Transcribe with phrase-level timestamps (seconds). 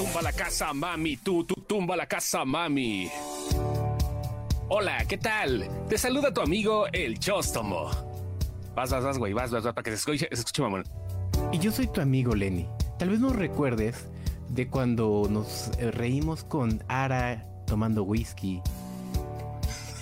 [0.00, 1.18] tumba la casa, mami.
[1.18, 3.10] Tú, tú, tumba la casa, mami.
[4.68, 5.68] Hola, ¿qué tal?
[5.90, 7.90] Te saluda tu amigo el Chóstomo.
[8.74, 10.84] Vas, vas, vas, güey, vas, vas, vas, para que se escuche, se escuche mamón.
[11.52, 12.66] Y yo soy tu amigo Lenny.
[12.98, 14.06] Tal vez nos recuerdes
[14.48, 18.62] de cuando nos eh, reímos con Ara tomando whisky,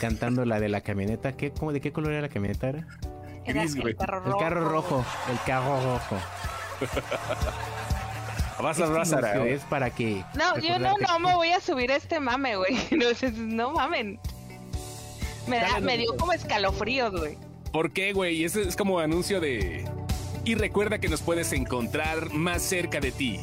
[0.01, 1.33] cantando la de la camioneta.
[1.33, 2.69] ¿Qué, cómo, ¿De qué color era la camioneta?
[2.69, 2.87] Ara?
[3.45, 3.95] Era Gris, güey.
[3.95, 4.39] el carro El rojo.
[4.39, 6.17] carro rojo, el carro rojo.
[8.63, 9.33] Vas, Este vas, vas, Ara.
[9.33, 12.57] anuncio es para que No, yo no, no me voy a subir a este mame,
[12.57, 12.77] güey.
[12.91, 13.07] No,
[13.39, 14.19] no mamen.
[15.47, 17.39] Me, da, me dio como escalofríos, güey.
[17.73, 18.45] ¿Por qué, güey?
[18.45, 19.85] Ese es como anuncio de...
[20.45, 23.41] Y recuerda que nos puedes encontrar más cerca de ti.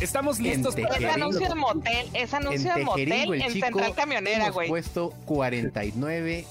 [0.00, 0.96] Estamos listos para...
[0.96, 4.68] Es anuncio de motel, es en anuncio de motel el en Central Camionera, güey.
[4.68, 6.44] puesto 49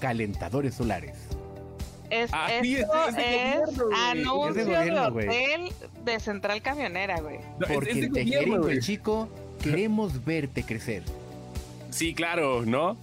[0.00, 1.16] calentadores solares.
[2.10, 4.10] Es, Ah, sí, esto es de- es de es gobierno, güey.
[4.10, 5.72] anuncio de gobierno, hotel
[6.04, 7.38] de Central Camionera, güey.
[7.58, 8.16] No, Porque en
[8.68, 9.28] el chico,
[9.62, 11.02] queremos verte crecer.
[11.90, 12.96] Sí, claro, ¿no?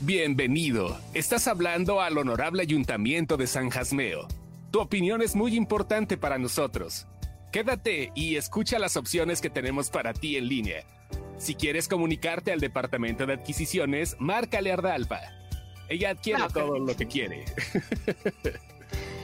[0.00, 0.98] Bienvenido.
[1.14, 4.26] Estás hablando al honorable ayuntamiento de San Jasmeo.
[4.70, 7.06] Tu opinión es muy importante para nosotros.
[7.52, 10.84] Quédate y escucha las opciones que tenemos para ti en línea.
[11.38, 15.20] Si quieres comunicarte al departamento de adquisiciones, márcale a Ardalfa.
[15.90, 17.44] Ella adquiere No, todo lo que quiere.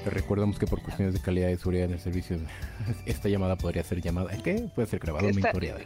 [0.04, 2.38] Te recordamos que por cuestiones de calidad y seguridad en el servicio,
[3.06, 4.36] esta llamada podría ser llamada.
[4.42, 4.68] ¿Qué?
[4.74, 5.80] Puede ser grabada o Está- monitoreada.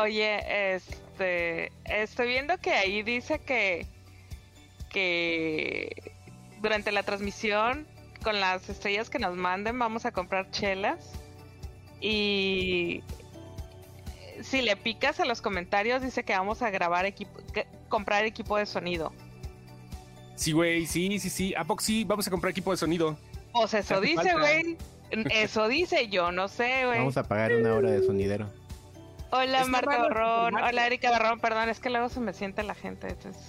[0.00, 3.86] Oye, este, estoy viendo que ahí dice que,
[4.90, 6.12] que
[6.60, 7.86] durante la transmisión,
[8.22, 11.12] con las estrellas que nos manden, vamos a comprar chelas.
[12.00, 13.02] Y
[14.42, 18.56] si le picas a los comentarios, dice que vamos a grabar equipo, que- comprar equipo
[18.56, 19.12] de sonido.
[20.36, 21.54] Sí, güey, sí, sí, sí.
[21.54, 22.04] ¿A poco sí?
[22.04, 23.18] Vamos a comprar equipo de sonido.
[23.52, 24.76] Pues eso dice, güey.
[25.10, 26.98] Eso dice, yo no sé, güey.
[26.98, 28.48] Vamos a pagar una hora de sonidero.
[29.30, 30.54] Hola, Está el Barrón.
[30.54, 31.40] Hola, Erika Barrón.
[31.40, 33.08] Perdón, es que luego se me siente la gente.
[33.08, 33.42] Entonces...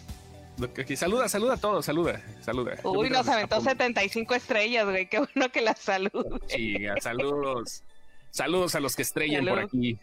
[0.95, 2.77] Saluda, saluda a todos, saluda, saluda.
[2.83, 5.07] Uy, nos aventó 75 estrellas, güey.
[5.07, 6.41] Qué bueno que la salud.
[6.47, 7.83] Chinga, saludos.
[8.31, 9.99] Saludos a los que estrellan por aquí.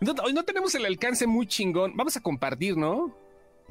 [0.00, 1.96] No, hoy no tenemos el alcance muy chingón.
[1.96, 3.16] Vamos a compartir, ¿no?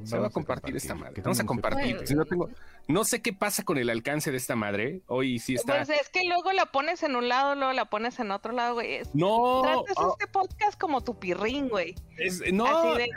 [0.04, 1.14] Se va a Vamos compartir esta madre.
[1.16, 1.94] ¿Qué Vamos a compartir.
[1.96, 2.08] Bueno.
[2.08, 2.50] Si no, tengo,
[2.88, 5.02] no sé qué pasa con el alcance de esta madre.
[5.08, 5.78] Hoy sí está.
[5.78, 8.76] Pues es que luego la pones en un lado, luego la pones en otro lado,
[8.76, 8.96] güey.
[8.96, 11.96] Es- no, Tratas ah, este podcast como tu pirrín, güey.
[12.18, 12.66] es- no.
[12.66, 13.10] Así de.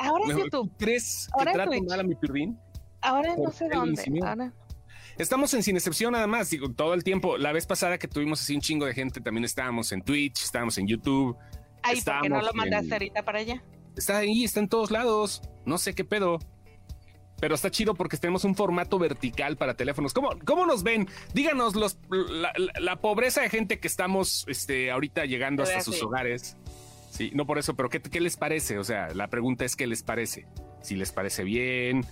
[0.00, 1.88] Ahora YouTube, ¿tú ¿Crees que trato Twitch.
[1.88, 2.58] mal a mi pirrín?
[3.00, 4.02] ahora no ¿por sé dónde.
[4.24, 4.52] Ahora.
[5.16, 7.38] Estamos en Sin Excepción nada más, digo, todo el tiempo.
[7.38, 10.76] La vez pasada que tuvimos así un chingo de gente, también estábamos en Twitch, estábamos
[10.78, 11.36] en YouTube.
[11.84, 13.62] Ay, ¿por qué no lo mandaste en- ahorita para allá?
[13.96, 15.42] Está ahí, está en todos lados.
[15.64, 16.38] No sé qué pedo.
[17.40, 20.14] Pero está chido porque tenemos un formato vertical para teléfonos.
[20.14, 21.08] ¿Cómo, cómo nos ven?
[21.34, 26.02] Díganos los, la, la- la pobreza de gente que estamos este, ahorita llegando hasta sus
[26.02, 26.56] hogares.
[27.10, 28.78] Sí, no por eso, pero ¿qué, ¿qué les parece?
[28.78, 30.46] O sea, la pregunta es ¿qué les parece?
[30.82, 32.04] Si les parece bien,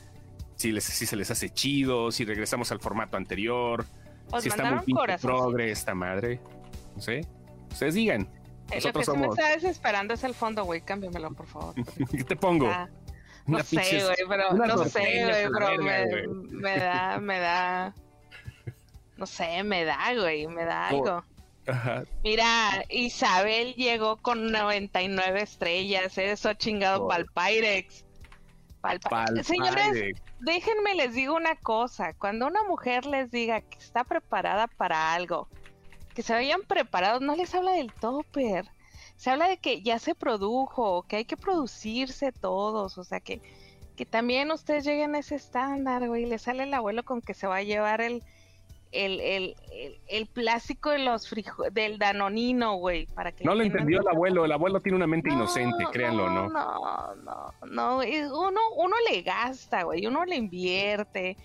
[0.56, 3.84] si, les, si se les hace chido, si regresamos al formato anterior,
[4.31, 6.41] Os si está muy progre esta madre.
[6.94, 7.22] No sé.
[7.70, 8.28] Ustedes digan.
[8.75, 9.38] Lo que Nosotros sí me somos...
[9.38, 10.81] está desesperando es el fondo, güey.
[10.81, 11.75] Cámbiamelo, por favor.
[12.10, 12.69] ¿Qué te pongo?
[12.69, 12.88] Ah,
[13.47, 15.83] no sé, güey, pero no sé, güey, pero
[16.50, 17.94] me, da, me da.
[19.16, 21.05] No sé, me da, güey, me da ¿Cómo?
[21.06, 21.25] algo.
[21.66, 22.03] Ajá.
[22.25, 27.09] Mira, Isabel llegó con 99 estrellas, eso chingado Oh.
[27.09, 28.05] pa'l Pyrex.
[28.81, 33.78] Pa'l Pi- Pal Señores, déjenme les digo una cosa, cuando una mujer les diga que
[33.78, 35.49] está preparada para algo,
[36.12, 38.67] que se vayan preparados, no les habla del topper,
[39.17, 43.41] se habla de que ya se produjo, que hay que producirse todos, o sea que,
[43.97, 47.47] que también ustedes lleguen a ese estándar, güey, le sale el abuelo con que se
[47.47, 48.23] va a llevar el,
[48.91, 53.62] el, el, el, el plástico de los frijo- del danonino, güey, para que No lo
[53.62, 54.44] entendió el abuelo.
[54.44, 56.49] El abuelo tiene una mente inocente, créanlo, ¿no?
[56.50, 57.94] No, no, no.
[57.97, 60.06] güey, Uno, uno le gasta, güey.
[60.06, 61.39] Uno le invierte.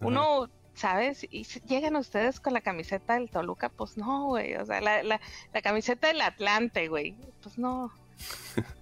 [0.00, 1.26] Uno, ¿sabes?
[1.30, 4.54] Y si llegan ustedes con la camiseta del Toluca, pues no, güey.
[4.56, 5.20] O sea, la, la,
[5.52, 7.16] la camiseta del Atlante, güey.
[7.42, 7.90] Pues no.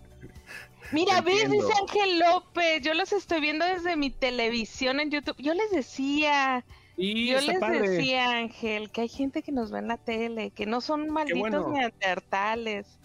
[0.92, 2.82] Mira, ves, dice Ángel López.
[2.82, 5.36] Yo los estoy viendo desde mi televisión en YouTube.
[5.38, 6.64] Yo les decía,
[6.96, 7.88] Y yo les padre.
[7.88, 11.40] decía, Ángel, que hay gente que nos ve en la tele, que no son malditos
[11.40, 11.70] bueno.
[11.70, 12.98] neandertales.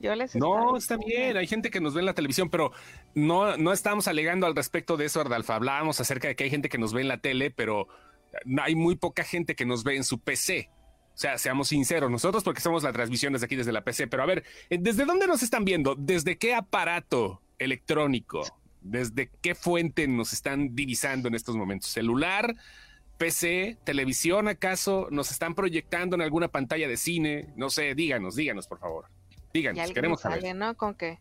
[0.00, 2.72] Yo les No, está bien, hay gente que nos ve en la televisión, pero
[3.14, 5.54] no, no estamos alegando al respecto de eso, Ardalfa.
[5.54, 7.88] Hablábamos acerca de que hay gente que nos ve en la tele, pero
[8.62, 10.70] hay muy poca gente que nos ve en su PC.
[11.14, 14.24] O sea, seamos sinceros, nosotros porque somos la transmisión desde aquí, desde la PC, pero
[14.24, 15.94] a ver, eh, ¿desde dónde nos están viendo?
[15.94, 18.42] ¿Desde qué aparato electrónico?
[18.80, 21.90] ¿Desde qué fuente nos están divisando en estos momentos?
[21.90, 22.56] ¿Celular?
[23.16, 28.66] PC, televisión, acaso nos están proyectando en alguna pantalla de cine, no sé, díganos, díganos
[28.66, 29.06] por favor.
[29.52, 30.56] Díganos, queremos sale, saber.
[30.56, 30.76] ¿no?
[30.76, 31.20] Con que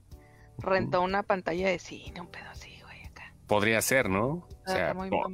[0.58, 3.32] rentó una pantalla de cine, un pedo así, güey, acá.
[3.46, 4.28] Podría ser, ¿no?
[4.28, 5.30] O Está sea, muy po-.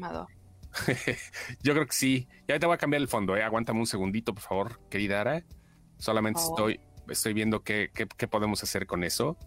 [1.63, 2.27] yo creo que sí.
[2.47, 3.43] Ya te voy a cambiar el fondo, ¿eh?
[3.43, 5.43] Aguántame un segundito, por favor, querida Ara.
[5.97, 6.79] Solamente estoy,
[7.09, 9.37] estoy viendo qué, qué, qué podemos hacer con eso.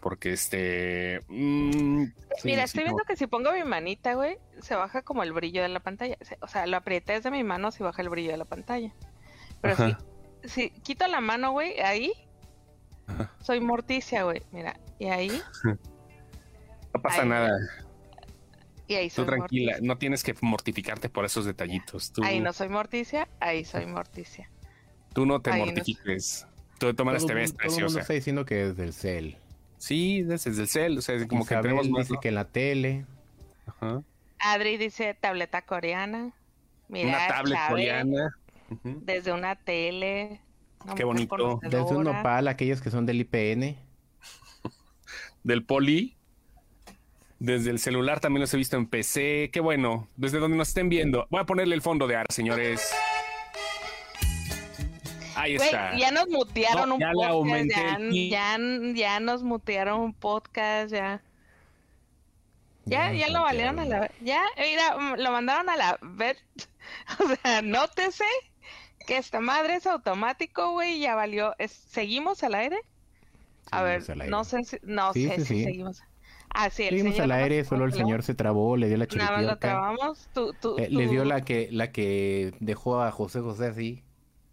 [0.00, 1.20] Porque este.
[1.28, 2.12] mm, sí,
[2.44, 5.68] Mira, estoy viendo que si pongo mi manita, güey, se baja como el brillo de
[5.68, 6.18] la pantalla.
[6.40, 8.92] O sea, lo aprieté desde mi mano, se baja el brillo de la pantalla.
[9.62, 9.98] Pero Ajá.
[10.42, 12.12] si, si quito la mano, güey, ahí,
[13.06, 13.32] Ajá.
[13.40, 14.42] soy morticia, güey.
[14.52, 15.42] Mira, y ahí,
[16.94, 17.50] No pasa nada.
[18.86, 19.72] Y ahí Tú tranquila.
[19.72, 19.86] morticia.
[19.86, 22.12] No tienes que mortificarte por esos detallitos.
[22.12, 24.50] Tú, Ahí no soy morticia, ahí soy morticia.
[25.12, 26.46] tú no te ahí no- mortifiques.
[26.78, 28.00] Tú de todas maneras Todo te el ves mundo- todo el mundo preciosa.
[28.00, 29.38] está diciendo que desde el cel.
[29.78, 30.98] Sí, desde el cel.
[30.98, 32.08] O sea, como que tenemos más.
[32.08, 33.06] dice que en la tele.
[33.66, 34.02] Ajá.
[34.40, 36.32] Adri dice tableta coreana.
[36.88, 38.36] Mira, Una tablet Chávez, coreana.
[38.82, 40.40] Desde una tele.
[40.96, 41.60] Qué bonito.
[41.62, 43.78] Desde un nopal, aquellos que son del IPN.
[45.44, 46.16] Del poli.
[47.38, 49.50] Desde el celular también los he visto en PC.
[49.52, 50.08] Qué bueno.
[50.16, 51.26] Desde donde nos estén viendo.
[51.30, 52.92] Voy a ponerle el fondo de ar, señores.
[55.36, 55.96] Ahí está.
[55.96, 58.58] ya nos mutearon No, un ya podcast, aumenté ya, ya,
[58.94, 61.22] ya nos mutearon un podcast, ya.
[62.86, 66.36] Ya, Ya lo valieron a la ya, mira, mm, lo mandaron a la ver,
[67.18, 68.24] o sea, nótese
[69.06, 72.78] que esta madre es automático, güey, ya valió, ¿seguimos al aire?
[73.70, 74.30] A ver, Seguimos al aire.
[74.30, 75.64] no sé si, no Sí, sé sí, si sí.
[75.64, 76.02] seguimos.
[76.54, 79.06] Ah, sí, el Seguimos señor al aire, solo el señor se trabó, le dio la
[79.06, 79.58] Nada más lo chiripiorca.
[79.58, 80.28] trabamos,
[80.78, 84.02] Eh, le dio la que, la que dejó a José José así.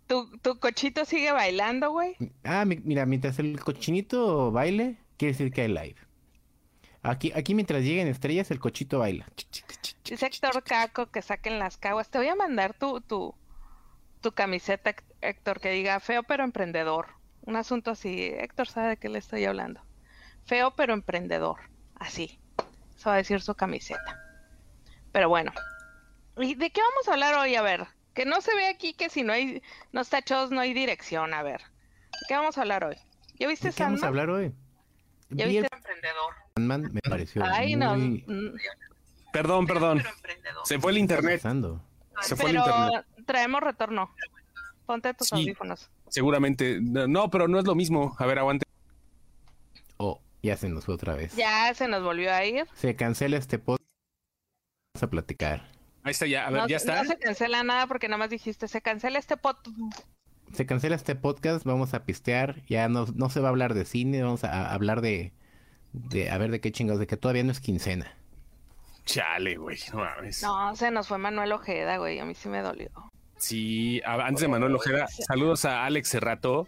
[0.08, 2.16] tu, tu cochito sigue bailando, güey.
[2.44, 5.96] Ah, mi- mira, mientras el cochinito baile, quiere decir que hay live.
[7.04, 9.26] Aquí, aquí mientras lleguen estrellas, el cochito baila.
[10.04, 12.10] Dice Héctor Caco que saquen las caguas.
[12.10, 13.34] Te voy a mandar tu, tu,
[14.22, 17.08] tu camiseta, Héctor, que diga feo pero emprendedor.
[17.44, 18.24] Un asunto así.
[18.26, 19.82] Héctor sabe de qué le estoy hablando.
[20.46, 21.58] Feo pero emprendedor.
[22.02, 22.40] Así.
[22.98, 24.20] Eso va a decir su camiseta.
[25.12, 25.52] Pero bueno.
[26.38, 27.56] ¿Y de qué vamos a hablar hoy?
[27.56, 27.86] A ver.
[28.14, 29.62] Que no se ve aquí que si no hay
[29.92, 31.34] no está tachos no hay dirección.
[31.34, 31.62] A ver.
[31.62, 32.96] ¿De qué vamos a hablar hoy?
[33.40, 34.08] ¿Ya viste ¿De qué vamos a Sandman?
[34.22, 34.54] hablar hoy?
[35.30, 36.34] ¿Ya Vi el viste emprendedor?
[36.56, 37.96] Sandman, me pareció Ay, no.
[37.96, 38.26] muy...
[39.32, 40.04] Perdón, perdón.
[40.66, 41.82] Se fue el ¿Qué está internet.
[42.22, 43.06] Se fue el Pero internet.
[43.26, 44.14] traemos retorno.
[44.86, 45.36] Ponte tus Sí.
[45.36, 45.90] audífonos.
[46.10, 46.80] Seguramente.
[46.82, 48.16] No, pero no es lo mismo.
[48.20, 48.66] A ver, aguante.
[50.42, 51.36] Ya se nos fue otra vez.
[51.36, 52.66] Ya se nos volvió a ir.
[52.74, 53.90] Se cancela este podcast.
[54.94, 55.68] Vamos a platicar.
[56.04, 56.48] Ahí está ya.
[56.48, 57.04] A ver, no, ya está.
[57.04, 59.58] no se cancela nada porque nada más dijiste, se cancela este pot.
[60.54, 62.64] Se cancela este podcast, vamos a pistear.
[62.66, 65.32] Ya no, no se va a hablar de cine, vamos a, a hablar de,
[65.94, 66.30] de...
[66.30, 68.18] A ver de qué chingados, de que todavía no es quincena.
[69.06, 69.78] Chale, güey.
[69.94, 70.42] No mames.
[70.44, 72.20] No, se nos fue Manuel Ojeda, güey.
[72.20, 72.90] A mí sí me dolió.
[73.38, 76.68] Sí, antes de Manuel Ojeda, saludos a Alex Cerrato,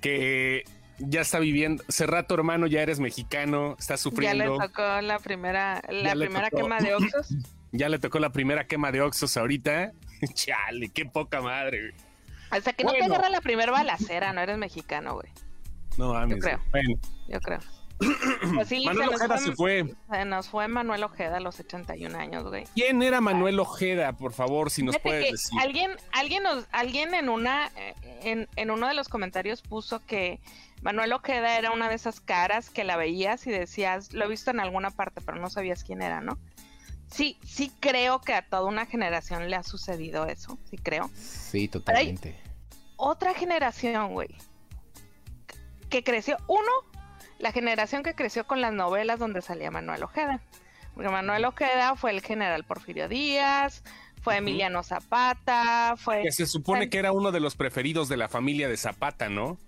[0.00, 0.62] que
[1.00, 1.82] ya está viviendo.
[1.88, 4.58] Cerrato, hermano, ya eres mexicano, estás Ya le sufriendo.
[4.58, 6.62] tocó la primera, la primera tocó.
[6.62, 7.28] quema de Oxos.
[7.72, 9.92] Ya le tocó la primera quema de Oxos ahorita.
[10.34, 11.94] Chale, qué poca madre.
[12.50, 15.28] Hasta que no te agarra la primera balacera, no eres mexicano, güey.
[15.96, 16.38] No mames.
[16.38, 16.60] Yo creo.
[16.72, 16.90] Bueno,
[17.28, 17.60] Yo creo.
[18.54, 19.94] Pues sí, Manuel se nos Ojeda fue- se fue.
[20.10, 22.64] Se nos fue Manuel Ojeda a los 81 años, güey.
[22.74, 24.14] ¿Quién era Manuel Ojeda?
[24.16, 25.60] Por favor, si nos Fíjate puedes decir.
[25.60, 27.70] alguien, alguien, nos, alguien en una,
[28.22, 30.40] en, en uno de los comentarios puso que
[30.82, 34.50] Manuel Ojeda era una de esas caras que la veías y decías, lo he visto
[34.50, 36.38] en alguna parte, pero no sabías quién era, ¿no?
[37.10, 41.10] Sí, sí creo que a toda una generación le ha sucedido eso, sí creo.
[41.14, 42.34] Sí, totalmente.
[42.96, 44.28] Otra generación, güey,
[45.88, 46.70] que creció, uno,
[47.40, 50.40] la generación que creció con las novelas donde salía Manuel Ojeda.
[50.94, 53.82] Porque Manuel Ojeda fue el general Porfirio Díaz,
[54.22, 54.36] fue.
[54.36, 56.22] Emiliano Zapata, fue...
[56.22, 59.58] Que se supone que era uno de los preferidos de la familia de Zapata, ¿no?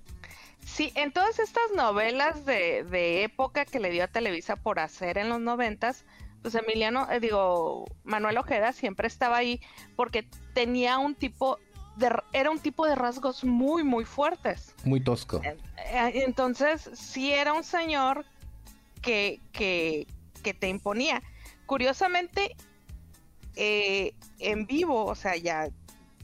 [0.64, 5.18] Sí, en todas estas novelas de, de época que le dio a Televisa por hacer
[5.18, 6.04] en los noventas,
[6.42, 9.60] pues Emiliano, eh, digo, Manuel Ojeda siempre estaba ahí
[9.96, 11.58] porque tenía un tipo
[11.96, 14.74] de, era un tipo de rasgos muy, muy fuertes.
[14.84, 15.40] Muy tosco.
[15.44, 15.56] Eh,
[16.24, 18.24] Entonces, sí era un señor
[19.02, 20.06] que, que,
[20.42, 21.22] que te imponía.
[21.66, 22.56] Curiosamente,
[23.56, 25.68] eh, en vivo, o sea, ya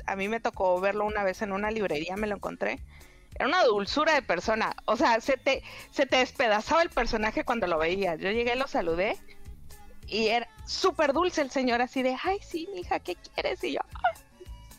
[0.07, 2.81] a mí me tocó verlo una vez en una librería, me lo encontré.
[3.35, 4.75] Era una dulzura de persona.
[4.87, 8.19] O sea, se te, se te despedazaba el personaje cuando lo veías.
[8.19, 9.17] Yo llegué, lo saludé
[10.07, 13.63] y era súper dulce el señor, así de, ay, sí, mija, ¿qué quieres?
[13.63, 14.23] Y yo, "Ay,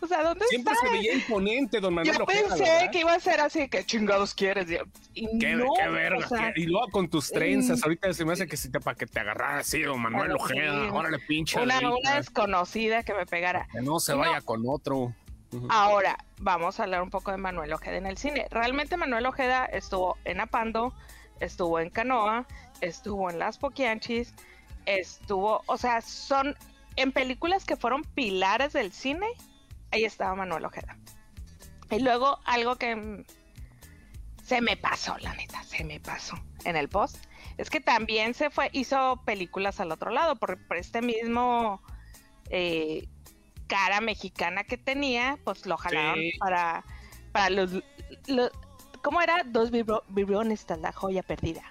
[0.01, 0.85] o sea, ¿dónde Siempre está?
[0.87, 2.47] se veía imponente, don Manuel Yo Ojeda.
[2.47, 2.91] pensé ¿verdad?
[2.91, 4.69] que iba a ser así, ¿qué chingados quieres?
[4.69, 4.83] Y yo,
[5.39, 6.25] Qué, no, qué verga.
[6.25, 8.79] o sea, qué- Y luego con tus trenzas, ahorita se me hace que si te
[8.79, 10.85] para que te agarrara así, don Manuel Ojeda.
[10.85, 10.89] sí.
[10.91, 11.59] Órale, pinche.
[11.61, 13.67] una, una desconocida que me pegara.
[13.71, 14.19] Que no se No.
[14.19, 15.13] vaya con otro.
[15.69, 18.45] Ahora, vamos a hablar un poco de Manuel Ojeda en el cine.
[18.51, 20.93] Realmente Manuel Ojeda estuvo en Apando,
[21.39, 22.45] estuvo en Canoa,
[22.81, 24.35] estuvo en Las Poquianchis,
[24.85, 26.55] estuvo, o sea, son
[26.95, 29.25] en películas que fueron pilares del cine,
[29.91, 30.97] ahí estaba Manuel Ojeda.
[31.91, 33.25] Y luego algo que
[34.43, 37.17] se me pasó, la neta, se me pasó en el post,
[37.57, 41.81] es que también se fue, hizo películas al otro lado, por, este mismo
[42.49, 43.07] eh,
[43.67, 46.83] cara mexicana que tenía, pues lo jalaron para,
[47.31, 47.83] para los,
[49.03, 49.43] ¿cómo era?
[49.45, 51.63] Dos vibrones, la joya perdida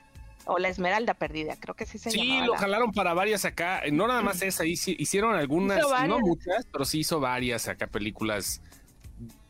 [0.49, 4.09] o la Esmeralda Perdida, creo que sí se Sí, lo jalaron para varias acá, no
[4.09, 5.79] nada más esa, hicieron algunas,
[6.09, 8.63] no muchas, pero sí hizo varias acá películas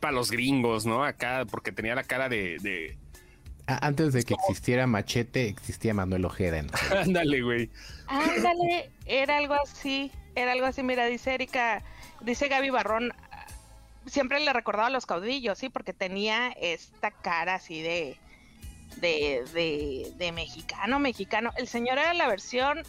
[0.01, 1.05] para los gringos, ¿no?
[1.05, 2.97] Acá, porque tenía la cara de...
[3.65, 6.65] Antes de que existiera Machete, existía Manuel Ojeda.
[6.91, 7.69] Ándale, güey.
[8.07, 11.81] Ándale, era algo así, era algo así, mira, dice Erika,
[12.19, 13.13] dice Gaby Barrón,
[14.05, 18.17] siempre le recordaba a los caudillos, sí, porque tenía esta cara así de
[18.97, 21.51] de, de, mexicano, mexicano.
[21.57, 22.79] El señor era la versión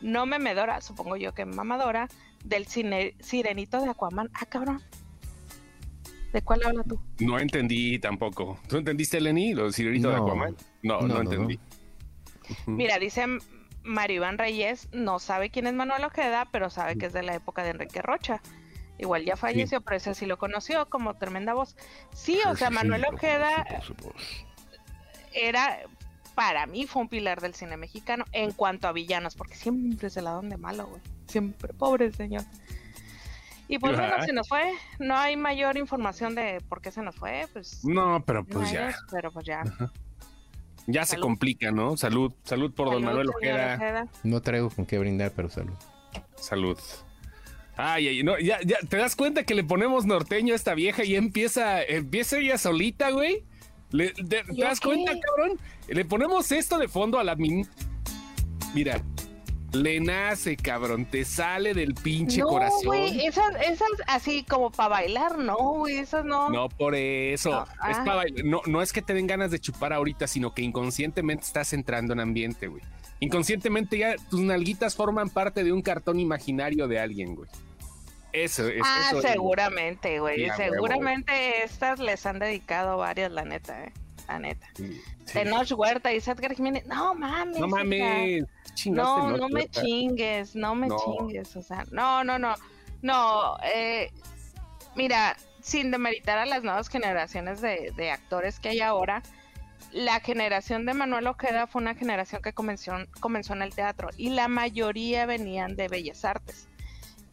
[0.00, 2.08] no memedora, supongo yo que mamadora,
[2.44, 4.30] del cine, sirenito de Aquaman.
[4.34, 4.82] Ah, cabrón.
[6.32, 7.00] ¿De cuál hablas tú?
[7.20, 8.58] No entendí tampoco.
[8.66, 10.56] ¿Tú entendiste, Lenny, lo del sirenito de Aquaman?
[10.82, 11.60] No, no, entendí.
[12.66, 13.26] Mira, dice
[13.84, 17.34] Mario Iván Reyes, no sabe quién es Manuel Ojeda, pero sabe que es de la
[17.34, 18.40] época de Enrique Rocha.
[18.98, 21.76] Igual ya falleció, pero ese sí lo conoció como tremenda voz.
[22.12, 23.66] Sí, o sea, Manuel Ojeda
[25.34, 25.80] era,
[26.34, 30.22] para mí fue un pilar del cine mexicano en cuanto a villanos, porque siempre se
[30.22, 31.00] la dan de malo, güey.
[31.26, 32.42] Siempre, pobre señor.
[33.68, 34.72] Y pues bueno, se nos fue.
[34.98, 37.84] No hay mayor información de por qué se nos fue, pues.
[37.84, 38.94] No, pero pues ya.
[39.10, 39.62] pero pues ya.
[40.86, 41.96] Ya se complica, ¿no?
[41.96, 44.08] Salud, salud por don Manuel Ojeda.
[44.24, 45.74] No traigo con qué brindar, pero salud.
[46.36, 46.78] Salud.
[47.76, 51.04] Ay, ay, no, ya, ya, te das cuenta que le ponemos norteño a esta vieja
[51.04, 53.44] y empieza, empieza ella solita, güey.
[53.92, 55.58] ¿Te, das cuenta, cabrón?
[55.88, 57.68] Le ponemos esto de fondo a la min.
[58.74, 59.02] Mira,
[59.72, 62.84] le nace, cabrón, te sale del pinche no, corazón.
[62.84, 66.50] Güey, esas, esas así como para bailar, no, güey, esas no.
[66.50, 67.50] No, por eso.
[67.50, 68.04] No, es ah.
[68.04, 68.44] bailar.
[68.44, 72.12] No, no es que te den ganas de chupar ahorita, sino que inconscientemente estás entrando
[72.12, 72.82] en ambiente, güey.
[73.20, 77.48] Inconscientemente ya tus nalguitas forman parte de un cartón imaginario de alguien, güey.
[78.32, 80.48] Eso, es, ah, seguramente, güey.
[80.56, 83.92] seguramente estas les han dedicado varias, la neta, eh.
[84.28, 84.66] La neta.
[84.74, 85.00] Sí,
[85.32, 86.86] Tenoch Huerta y Edgar Jiménez.
[86.86, 87.58] No mames.
[87.58, 88.44] No mames.
[88.86, 91.56] No, no me chingues, no me chingues.
[91.56, 92.54] O sea, no, no, no.
[93.02, 94.10] No, eh,
[94.94, 99.22] mira, sin demeritar a las nuevas generaciones de, de actores que hay ahora,
[99.90, 104.30] la generación de Manuel Ojeda fue una generación que comenzó, comenzó en el teatro y
[104.30, 106.68] la mayoría venían de Bellas Artes.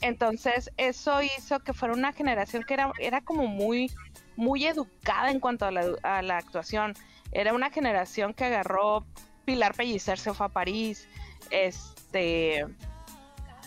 [0.02, 3.92] Entonces, eso hizo que fuera una generación que era, era como muy,
[4.36, 6.94] muy educada en cuanto a la, actuación.
[7.32, 9.06] Era una generación que agarró
[9.46, 11.08] Pilar Pellicer se fue a París,
[11.50, 12.66] este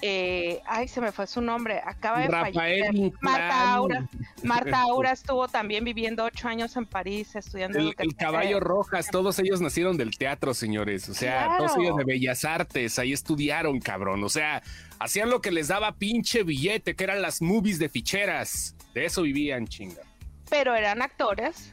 [0.05, 2.93] eh, ay, se me fue su nombre, acaba de fallecer.
[3.21, 4.09] Marta Aura.
[4.43, 7.79] Marta Aura estuvo también viviendo ocho años en París estudiando.
[7.79, 11.09] El, el Caballo Rojas, todos ellos nacieron del teatro, señores.
[11.09, 14.25] O sea, todos ellos de Bellas Artes, ahí estudiaron, cabrón.
[14.25, 14.63] O sea,
[14.99, 18.75] hacían lo que les daba pinche billete, que eran las movies de ficheras.
[18.95, 20.03] De eso vivían, chinga.
[20.51, 21.73] Pero eran actores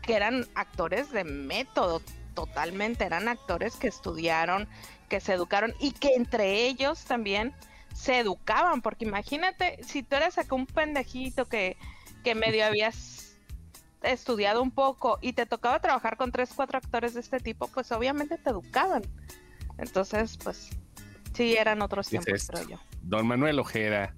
[0.00, 2.00] que eran actores de método,
[2.34, 3.04] totalmente.
[3.04, 4.66] Eran actores que estudiaron,
[5.06, 7.54] que se educaron y que entre ellos también
[7.94, 11.76] se educaban, porque imagínate, si tú eres acá un pendejito que,
[12.22, 13.38] que medio habías
[14.02, 17.90] estudiado un poco y te tocaba trabajar con tres, cuatro actores de este tipo, pues
[17.92, 19.02] obviamente te educaban.
[19.78, 20.70] Entonces, pues
[21.34, 22.80] sí, eran otros tiempos, creo yo.
[23.02, 24.14] Don Manuel Ojeda.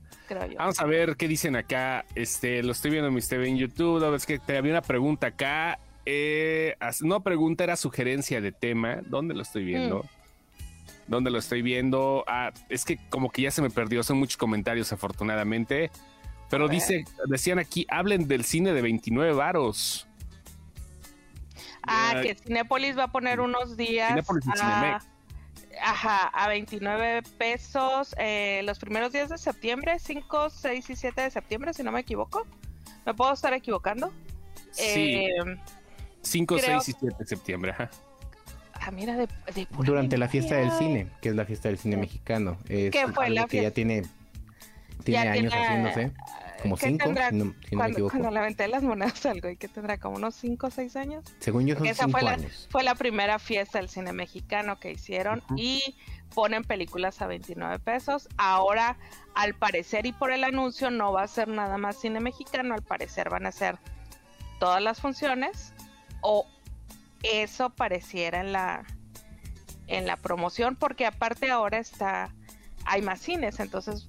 [0.59, 2.04] Vamos a ver qué dicen acá.
[2.14, 4.14] Este, lo estoy viendo en mi TV en YouTube.
[4.14, 5.78] Es que te había una pregunta acá.
[6.04, 9.00] Eh, no pregunta, era sugerencia de tema.
[9.07, 10.00] ¿Dónde lo estoy viendo?
[10.00, 10.17] Mm
[11.08, 12.24] donde lo estoy viendo.
[12.28, 15.90] Ah, es que como que ya se me perdió, son muchos comentarios afortunadamente.
[16.50, 20.06] Pero dice, decían aquí, hablen del cine de 29 varos.
[21.82, 24.08] Ah, que Cinépolis va a poner unos días.
[24.08, 25.00] Cinépolis a,
[25.82, 31.30] ajá, a 29 pesos eh, los primeros días de septiembre, 5, 6 y 7 de
[31.30, 32.46] septiembre, si no me equivoco.
[33.04, 34.12] ¿Me puedo estar equivocando?
[34.70, 35.28] Sí.
[36.22, 37.90] 5, eh, 6 y 7 de septiembre, ajá.
[38.80, 39.28] Ah, mira, de,
[39.85, 42.58] Durante la fiesta del cine, que es la fiesta del cine mexicano.
[42.68, 44.02] Es ¿Qué fue la que ya tiene,
[45.04, 46.12] tiene años haciéndose.
[46.62, 48.11] como ¿qué cinco, tendrá si no, si no me cuando, equivoco.
[48.12, 51.25] cuando le aventé las monedas al güey, que tendrá como unos 5 o 6 años.
[51.40, 52.68] Según yo son esa cinco fue la, años.
[52.70, 55.97] fue la primera fiesta del cine mexicano que hicieron y
[56.35, 58.28] ponen películas a 29 pesos.
[58.37, 58.97] Ahora,
[59.35, 62.82] al parecer y por el anuncio, no va a ser nada más cine mexicano, al
[62.82, 63.78] parecer van a ser
[64.58, 65.73] todas las funciones
[66.20, 66.47] o
[67.22, 68.84] eso pareciera en la
[69.87, 72.34] en la promoción porque aparte ahora está
[72.84, 74.08] hay más cines, entonces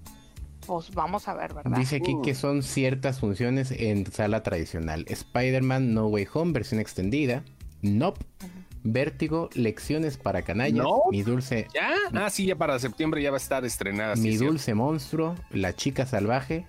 [0.68, 1.78] pues vamos a ver, ¿verdad?
[1.78, 2.22] Dice aquí Uh.
[2.22, 5.06] que son ciertas funciones en sala tradicional.
[5.08, 7.44] Spider-Man No Way Home, versión extendida.
[7.82, 8.24] Nope.
[8.44, 8.52] Ujú.
[8.84, 10.84] Vértigo, lecciones para canallas.
[10.84, 11.10] Nope.
[11.12, 11.92] Mi dulce, ¿Ya?
[12.14, 14.16] Ah, sí, ya para septiembre ya va a estar estrenada.
[14.16, 16.66] sí, mi dulce monstruo, La chica salvaje,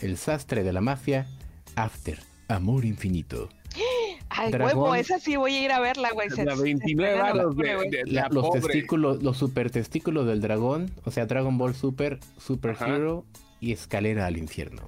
[0.00, 1.26] El sastre de la mafia,
[1.76, 2.18] After,
[2.48, 3.48] Amor infinito.
[4.38, 4.78] Ay, Dragón.
[4.78, 6.28] huevo, esa sí voy a ir a verla, güey.
[6.28, 6.70] La se 29
[7.12, 7.90] estrena en varos de, güey.
[7.90, 12.20] de- La- la los testículos, los super testículos del dragón, o sea, Dragon Ball Super,
[12.38, 12.88] Super Ajá.
[12.88, 13.24] Hero
[13.60, 14.82] y Escalera al infierno.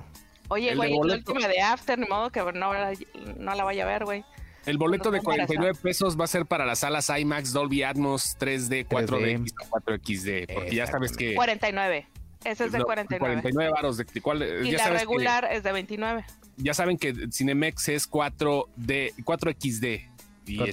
[0.48, 1.32] Oye, güey, de la boleto.
[1.32, 2.92] última de After, ni modo que no, la-
[3.38, 4.24] no la vaya a ver, güey.
[4.66, 7.82] El boleto de Cuando está 49 pesos va a ser para las salas IMAX, Dolby
[7.82, 10.52] Atmos, 3D, 4DX o 4XD.
[10.54, 11.34] Porque ya sabes que.
[11.34, 12.06] 49.
[12.44, 13.18] Ese es de no, 49.
[13.42, 13.96] 49 varos.
[13.96, 16.24] De, de cuál- Y ya, la sabes que- regular es de 29.
[16.56, 20.06] Ya saben que Cinemex es 4D, 4XD.
[20.46, 20.68] Y, 4XD.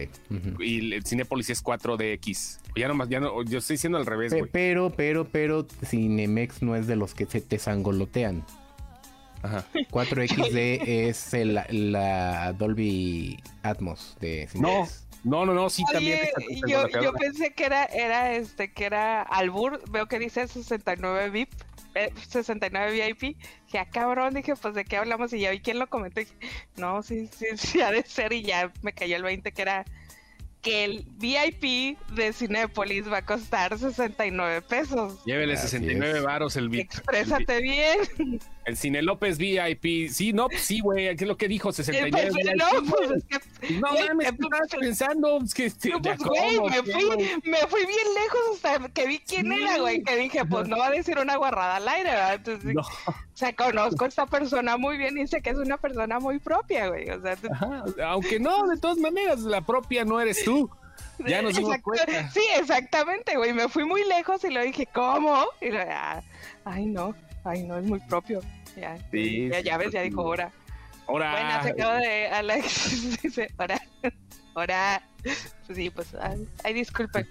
[0.00, 0.10] este,
[0.64, 2.58] y el Cinépolis es 4DX.
[2.76, 4.50] Ya nomás, ya no, yo estoy diciendo al revés, güey.
[4.52, 8.44] pero, pero, pero, Cinemex no es de los que se te sangolotean.
[9.42, 9.64] Ajá.
[9.90, 15.06] 4XD es el- la Dolby Atmos de No, Cinemex.
[15.24, 16.20] no, no, no, sí también.
[16.36, 21.30] Oye, yo, yo pensé que era, era este, que era Albur, veo que dice 69
[21.30, 21.50] VIP,
[22.28, 25.88] 69 VIP, dije, ah, cabrón, dije, pues de qué hablamos y ya vi quién lo
[25.88, 26.36] comentó, y dije,
[26.76, 29.84] no, sí, sí, sí, ha de ser, y ya me cayó el 20 que era
[30.62, 35.18] que el VIP de Cinépolis va a costar 69 pesos.
[35.24, 36.24] Llévele Así 69 es.
[36.24, 37.98] varos el, vi- Exprésate bien.
[38.18, 40.08] el, el Cine López VIP.
[40.08, 41.16] Sí, no, sí, güey.
[41.16, 41.70] ¿Qué es lo que dijo?
[41.70, 42.56] Eh, 69 pues, VIP.
[42.56, 45.38] no, pues es que No Güey, mames, ¿qué estabas pensando?
[45.44, 47.16] Es que, este, No, pues, güey, me ¿qué, fui,
[47.50, 49.62] me fui bien lejos hasta que vi quién Sí.
[49.62, 50.02] era, güey.
[50.04, 52.34] Que dije, pues no va a decir una guarrada al aire, ¿verdad?
[52.34, 55.76] Entonces, No, o sea, conozco a esta persona muy bien y sé que es una
[55.76, 57.10] persona muy propia, güey.
[57.10, 60.51] O sea, ajá, aunque no, de todas maneras, la propia no eres tú.
[61.26, 62.30] Ya nos dimos exacto- cuenta.
[62.30, 63.52] Sí, exactamente, güey.
[63.52, 65.44] Me fui muy lejos y le dije, ¿cómo?
[65.60, 66.22] Y ah,
[66.64, 68.40] ay, no, ay, no, es muy propio.
[68.76, 70.08] Ya, Sí, ya, sí, ya ves, ya sí.
[70.08, 70.50] dijo, ahora.
[71.06, 72.28] Ahora, Bueno, se acaba de.
[72.28, 73.80] Alex dice, ahora.
[74.54, 75.02] Ahora.
[75.72, 77.26] Sí, pues, ay, ay, disculpe.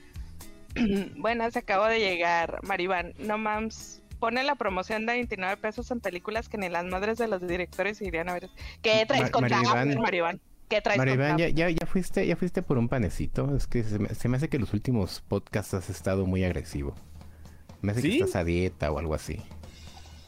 [1.18, 3.14] bueno, se acabó de llegar, Maribán.
[3.20, 4.02] No mams.
[4.20, 8.00] Pone la promoción de 29 pesos en películas que ni las madres de los directores
[8.02, 8.50] irían a ver.
[8.84, 10.00] ¿Qué traes Ma- contra Maribán.
[10.00, 10.42] Maribán?
[10.72, 13.56] ¿Qué traes Maribán, ya, ya, ya fuiste, ya fuiste por un panecito.
[13.56, 16.96] Es que se me, se me hace que los últimos podcasts has estado muy agresivo.
[17.82, 18.10] Me hace ¿Sí?
[18.10, 19.40] que estás a dieta o algo así.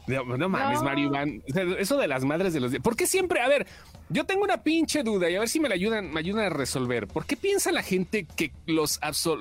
[0.08, 0.84] no, no mames, No.
[0.86, 1.41] Mario Iván.
[1.79, 2.75] Eso de las madres de los.
[2.79, 3.39] ¿Por qué siempre?
[3.41, 3.65] A ver,
[4.10, 6.49] yo tengo una pinche duda y a ver si me la ayudan, me ayudan a
[6.49, 7.08] resolver.
[7.08, 9.39] ¿Por qué piensa la gente que los absol-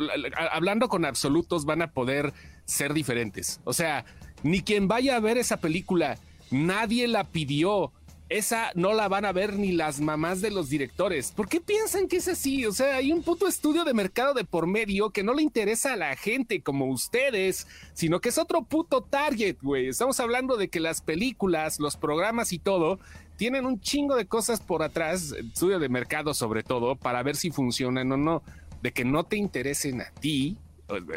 [0.52, 2.32] hablando con absolutos van a poder
[2.64, 3.60] ser diferentes?
[3.64, 4.04] O sea,
[4.44, 6.16] ni quien vaya a ver esa película,
[6.52, 7.92] nadie la pidió.
[8.32, 11.32] Esa no la van a ver ni las mamás de los directores.
[11.32, 12.64] ¿Por qué piensan que es así?
[12.64, 15.92] O sea, hay un puto estudio de mercado de por medio que no le interesa
[15.92, 19.88] a la gente como ustedes, sino que es otro puto target, güey.
[19.88, 22.98] Estamos hablando de que las películas, los programas y todo
[23.36, 27.50] tienen un chingo de cosas por atrás, estudio de mercado sobre todo, para ver si
[27.50, 28.42] funcionan o no.
[28.80, 30.56] De que no te interesen a ti,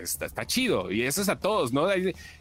[0.01, 0.91] está, está chido.
[0.91, 1.87] Y eso es a todos, ¿no?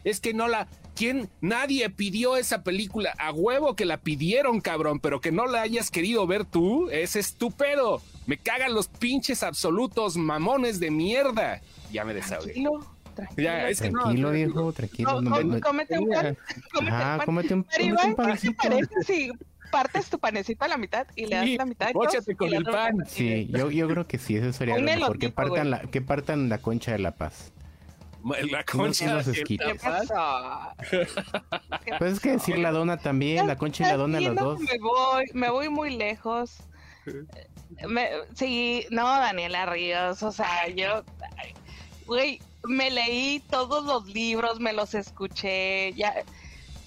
[0.03, 0.67] Es que no la.
[0.95, 1.29] ¿Quién?
[1.41, 3.13] Nadie pidió esa película.
[3.17, 7.15] A huevo que la pidieron, cabrón, pero que no la hayas querido ver tú, es
[7.15, 8.01] estúpido.
[8.27, 11.61] Me cagan los pinches absolutos mamones de mierda.
[11.91, 12.53] Ya me desahogué.
[12.53, 13.43] Tranquilo, tranquilo.
[13.43, 15.21] Ya, es que no, Tranquilo, no, viejo, tranquilo.
[15.21, 16.37] No, no cómete un pan.
[16.73, 17.25] Cómete un Ajá, pan.
[17.25, 18.55] cómete un, cómete un ¿qué te pancito.
[18.63, 19.31] parece si
[19.71, 22.63] partes tu panecito a la mitad y le das Sí, la mitad y con el
[22.63, 22.97] pan.
[22.97, 23.09] mitad?
[23.09, 25.19] Sí, yo, yo creo que sí, eso sería lo mejor.
[25.19, 27.51] Que partan, la, que partan la concha de la paz.
[28.49, 30.09] La concha unos de la ¿Qué paz.
[31.99, 34.59] Pues es que decir la dona también, la concha y la dona, los dos.
[34.59, 36.57] Me voy, me voy muy lejos.
[37.87, 41.03] Me- sí, no, Daniela Ríos, o sea, yo,
[42.07, 46.15] güey, me leí todos los libros, me los escuché, ya,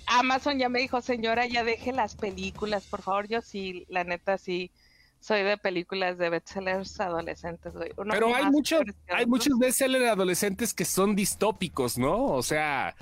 [0.08, 4.38] Amazon ya me dijo, señora, ya deje las películas, por favor, yo sí, la neta
[4.38, 4.70] sí,
[5.20, 7.90] soy de películas de bestsellers adolescentes, güey.
[7.96, 12.24] Unos Pero hay muchos, que hay muchos bestsellers adolescentes que son distópicos, ¿no?
[12.26, 12.94] O sea,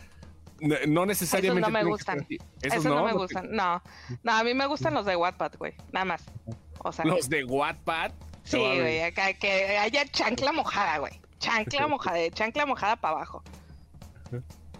[0.60, 1.60] no necesariamente.
[1.60, 2.20] Esos no me que gustan.
[2.20, 2.38] así.
[2.62, 3.82] Esos no, me gustan, no,
[4.22, 6.24] no, a mí me gustan los de Wattpad, güey, nada más,
[6.78, 7.04] o sea.
[7.04, 8.12] Los de Wattpad.
[8.44, 11.20] Sí, No, güey, acá que haya chancla mojada, güey.
[11.38, 13.42] Chancla mojada, de chancla mojada para abajo.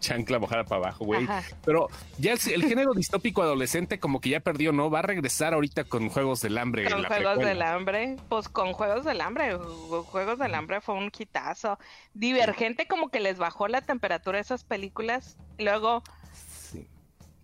[0.07, 1.25] Chancla mojada para abajo, güey.
[1.25, 1.43] Ajá.
[1.65, 1.89] Pero
[2.19, 4.89] ya el, el género distópico adolescente como que ya perdió, ¿no?
[4.91, 6.89] Va a regresar ahorita con Juegos del Hambre.
[6.91, 7.49] Con la Juegos precuela.
[7.49, 11.79] del Hambre, pues con Juegos del Hambre, Ju- Juegos del Hambre fue un quitazo.
[12.15, 15.37] Divergente como que les bajó la temperatura a esas películas.
[15.59, 16.87] Luego, Sí.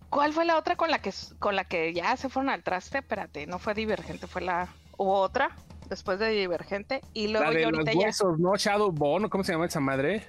[0.09, 2.99] ¿cuál fue la otra con la que con la que ya se fueron al traste?
[2.99, 5.51] Espérate, no fue Divergente, fue la hubo otra
[5.89, 8.55] después de Divergente y luego La de ya los ahorita ya huesos, ¿no?
[8.55, 10.25] Shadow Bone, ¿cómo se llama esa madre?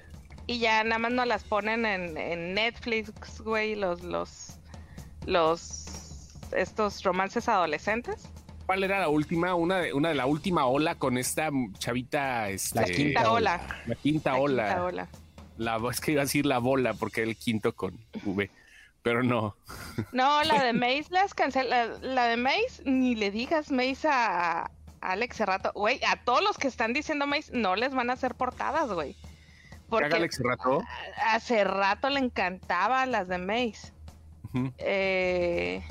[0.47, 4.57] Y ya nada más nos las ponen en, en Netflix, güey, los los
[5.25, 5.85] los
[6.55, 8.29] estos romances adolescentes.
[8.65, 9.53] ¿Cuál era la última?
[9.55, 13.55] Una de, una de la última ola con esta chavita, este, La quinta La ola.
[13.55, 13.83] ola.
[13.87, 14.63] La quinta la ola.
[14.67, 15.07] quinta ola.
[15.57, 18.49] La, es que iba a decir la bola porque era el quinto con V,
[19.03, 19.55] pero no.
[20.11, 21.85] No, la de Maze las cancela.
[21.85, 25.71] La, la de Maze, ni le digas Maze a, a Alex Cerrato.
[25.73, 29.15] Güey, a todos los que están diciendo Maze, no les van a hacer portadas, güey.
[29.97, 30.83] ¿Qué Porque haga Alex Rato?
[31.25, 33.93] hace rato le encantaba las de Maze.
[34.53, 34.71] Ujú.
[34.77, 35.83] Eh...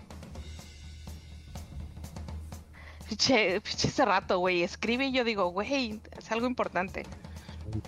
[3.08, 4.62] Piche, piche Cerrato, güey.
[4.62, 7.04] Escribe y yo digo, güey, es algo importante.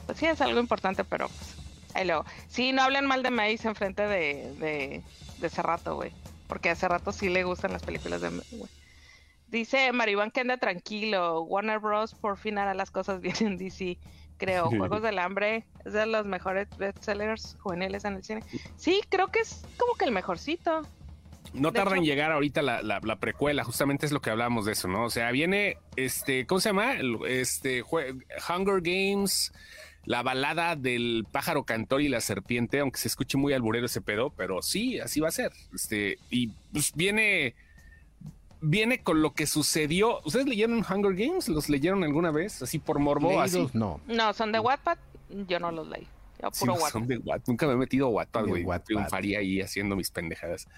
[0.07, 1.57] Pues sí, es algo importante, pero pues,
[1.95, 2.25] ahí luego.
[2.49, 5.03] Sí, no hablen mal de Maze enfrente de, de,
[5.39, 6.13] de Cerrato, güey.
[6.49, 8.71] Porque a Cerrato sí le gustan las películas de Maze, güey.
[9.49, 11.43] Dice Maribán que anda tranquilo.
[11.43, 12.15] Warner Bros.
[12.15, 13.99] por fin hará las cosas bien en DC.
[14.39, 14.67] Creo.
[14.69, 18.43] Juegos del Hambre es de los mejores bestsellers juveniles en el cine.
[18.77, 20.83] Sí, creo que es como que el mejorcito.
[21.55, 24.67] No De tarda en llegar ahorita la, la- la precuela, justamente es lo que hablamos
[24.67, 25.05] de eso, ¿no?
[25.05, 26.95] O sea, viene, este, ¿cómo se llama?
[27.29, 29.53] Este, Hunger Games,
[30.05, 34.31] la balada del pájaro cantor y la serpiente, aunque se escuche muy alburero ese pedo,
[34.37, 35.53] pero sí, así va a ser.
[35.75, 37.55] Este, y pues viene,
[38.61, 40.21] viene con lo que sucedió.
[40.25, 41.49] ¿Ustedes leyeron Hunger Games?
[41.49, 42.63] ¿Los leyeron alguna vez?
[42.63, 43.55] Así por morbo, así.
[43.57, 44.01] Leídos, no.
[44.07, 44.99] No, son de Wattpad.
[45.49, 46.07] Yo no los leí.
[46.43, 46.91] Yo puro no, Wattpad.
[46.93, 47.49] son de Wattpad.
[47.49, 48.65] Nunca me he metido a Wattpad, güey.
[48.65, 48.85] Wattpad.
[48.87, 50.69] Triunfaría ahí haciendo mis pendejadas.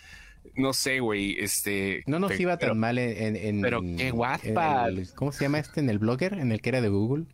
[0.54, 2.02] No sé, güey, este...
[2.06, 3.36] No nos iba pero- tan mal en...
[3.36, 4.88] en- pero en- qué en Wattpad.
[4.88, 5.80] el- ¿Cómo se llama este?
[5.80, 7.24] En el blogger, en el que era de Google.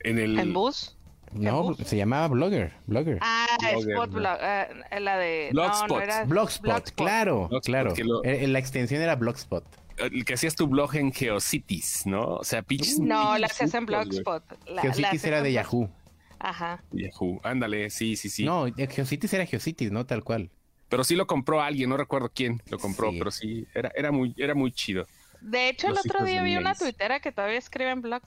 [0.00, 0.38] En el...
[0.38, 0.95] ¿En bus?
[1.38, 2.72] No, se llamaba Blogger.
[2.86, 3.18] Blogger.
[3.20, 4.16] Ah, Blogger, Spot ¿no?
[4.18, 4.38] Blog.
[4.40, 5.48] eh, la de.
[5.52, 5.88] Blogspot.
[5.88, 6.24] No, no era.
[6.24, 7.94] Blogspot, claro, Blogspot, claro.
[8.04, 9.64] lo- Eh, eh, La extensión era Blogspot.
[9.98, 12.22] el que hacías tu blog en Geocities, ¿no?
[12.36, 12.98] O sea, pinches...
[12.98, 13.86] No, la hacías en.
[13.86, 14.42] Blogspot.
[14.66, 15.88] La- Geocities era de Yahoo.
[16.38, 16.82] Ajá.
[16.92, 18.44] Yahoo, ándale, sí, sí, sí.
[18.44, 20.50] No, Geocities era Geocities, no tal cual.
[20.88, 23.18] Pero sí lo compró alguien, no recuerdo quién lo compró, Sí.
[23.18, 25.06] pero sí, era, era, muy, era muy chido.
[25.40, 28.22] De hecho, el otro día vi una tuitera que todavía escribe en blog,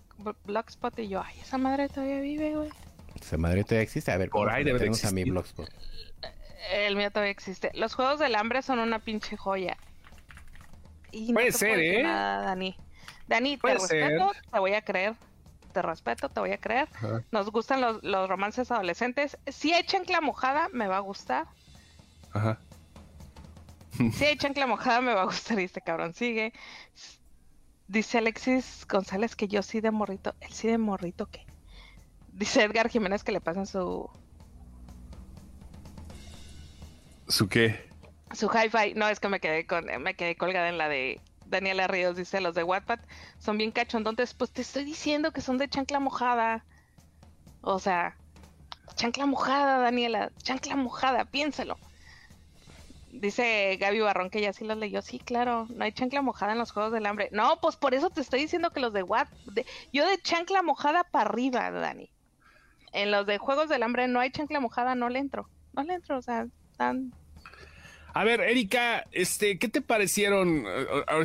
[0.46, 2.70] Blogspot y yo, ay, esa madre todavía vive, güey.
[3.22, 4.12] Esa madre todavía existe.
[4.12, 5.24] A ver, Por ¿cómo ahí debe a mi.
[5.26, 5.70] Blogspot?
[6.72, 7.72] El mío todavía existe.
[7.74, 9.78] Los juegos del hambre son una pinche joya.
[11.12, 12.04] Y Puede te ser, puedo ¿eh?
[12.04, 12.76] nada, Dani.
[13.28, 14.44] Dani, te Puede respeto, ser.
[14.52, 15.16] te voy a creer.
[15.74, 16.88] Te respeto, te voy a creer.
[16.96, 17.24] Ajá.
[17.32, 19.38] Nos gustan los, los romances adolescentes.
[19.48, 21.48] Si hay chancla mojada, me va a gustar.
[22.34, 22.60] Ajá.
[24.14, 25.60] Si hay chancla mojada, me va a gustar.
[25.60, 26.54] Y este cabrón sigue.
[27.88, 30.36] Dice Alexis González que yo sí de morrito.
[30.42, 31.46] ¿El sí de morrito qué?
[32.40, 34.10] Dice Edgar Jiménez que le pasen su,
[37.28, 37.88] ¿Su qué?
[38.34, 38.94] su hi-fi.
[38.96, 42.16] No, es que me quedé con, me quedé colgada en la de Daniela Ríos.
[42.16, 43.00] Dice los de Wattpad
[43.40, 44.34] son bien cachondontes.
[44.34, 46.64] Pues te estoy diciendo que son de chancla mojada.
[47.62, 48.16] O sea,
[48.96, 50.32] chancla mojada, Daniela.
[50.42, 51.78] Chancla mojada, piénsalo.
[53.12, 55.02] Dice Gaby Barrón que ya sí los leyó.
[55.02, 57.28] Sí, claro, no hay chancla mojada en los Juegos del Hambre.
[57.34, 59.28] No, pues por eso te estoy diciendo que los de Watt.
[59.48, 62.10] de- yo de chancla mojada para arriba, Dani.
[62.94, 65.50] En los de Juegos del Hambre no hay chancla mojada, no le entro.
[65.74, 67.14] No le entro, o sea, están
[68.14, 70.66] A ver, Erika, este, ¿qué te parecieron?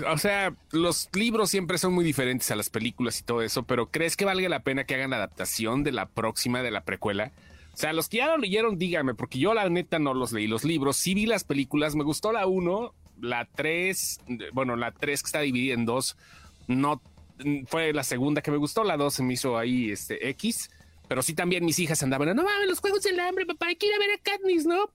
[0.09, 3.91] O, sea, los libros siempre son muy diferentes a las películas y todo eso, pero
[3.91, 7.33] ¿crees que valga la pena que hagan la adaptación de la próxima, de la precuela?
[7.73, 10.47] O sea, los que ya lo leyeron, dígame, porque yo la neta no los leí
[10.47, 14.21] los libros, sí vi las películas, me gustó la 1, la 3,
[14.53, 16.17] bueno, la 3 que está dividida en dos,
[16.69, 17.03] no
[17.67, 20.71] fue la segunda que me gustó, la 2 se me hizo ahí este X,
[21.15, 23.87] pero sí también mis hijas andaban, no mames, los juegos del hambre, papá, hay que
[23.87, 24.91] ir a ver a Katniss, ¿no?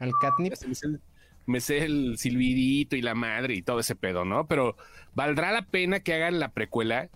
[0.00, 0.54] Al catnip.
[0.60, 1.00] Ya me sé, el,
[1.46, 4.48] me sé el silbidito y la madre y todo ese pedo, ¿no?
[4.48, 4.76] Pero
[5.14, 7.10] ¿valdrá la pena que hagan la precuela?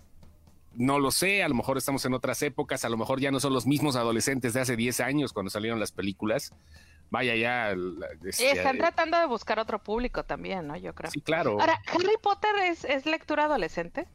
[0.75, 3.41] No lo sé, a lo mejor estamos en otras épocas, a lo mejor ya no
[3.41, 6.53] son los mismos adolescentes de hace 10 años cuando salieron las películas.
[7.09, 7.75] Vaya ya.
[7.75, 10.77] la- este, Están tratando de buscar otro público también, ¿no?
[10.77, 11.11] Yo creo.
[11.11, 11.59] Sí, claro.
[11.59, 14.07] Ahora, ¿Harry Potter es, es lectura adolescente?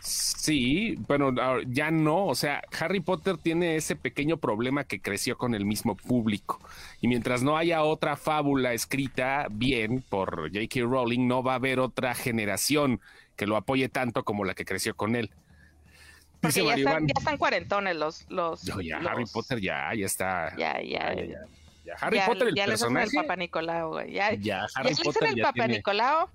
[0.00, 1.34] Sí, bueno,
[1.66, 2.26] ya no.
[2.26, 6.58] O sea, Harry Potter tiene ese pequeño problema que creció con el mismo público.
[7.00, 10.80] Y mientras no haya otra fábula escrita bien por J.K.
[10.80, 13.00] Rowling, no va a haber otra generación
[13.36, 15.30] que lo apoye tanto como la que creció con él.
[16.40, 18.24] Porque ya están, ya están, cuarentones los...
[18.30, 20.56] los, ya Harry Potter ya, ya está...
[20.56, 21.24] Ya, ya, ya.
[21.84, 23.08] ya, Harry Potter el ya personaje...
[23.08, 24.12] el Papa Nicolau, güey.
[24.12, 26.30] Ya, ya Harry Potter el Papa Nicolau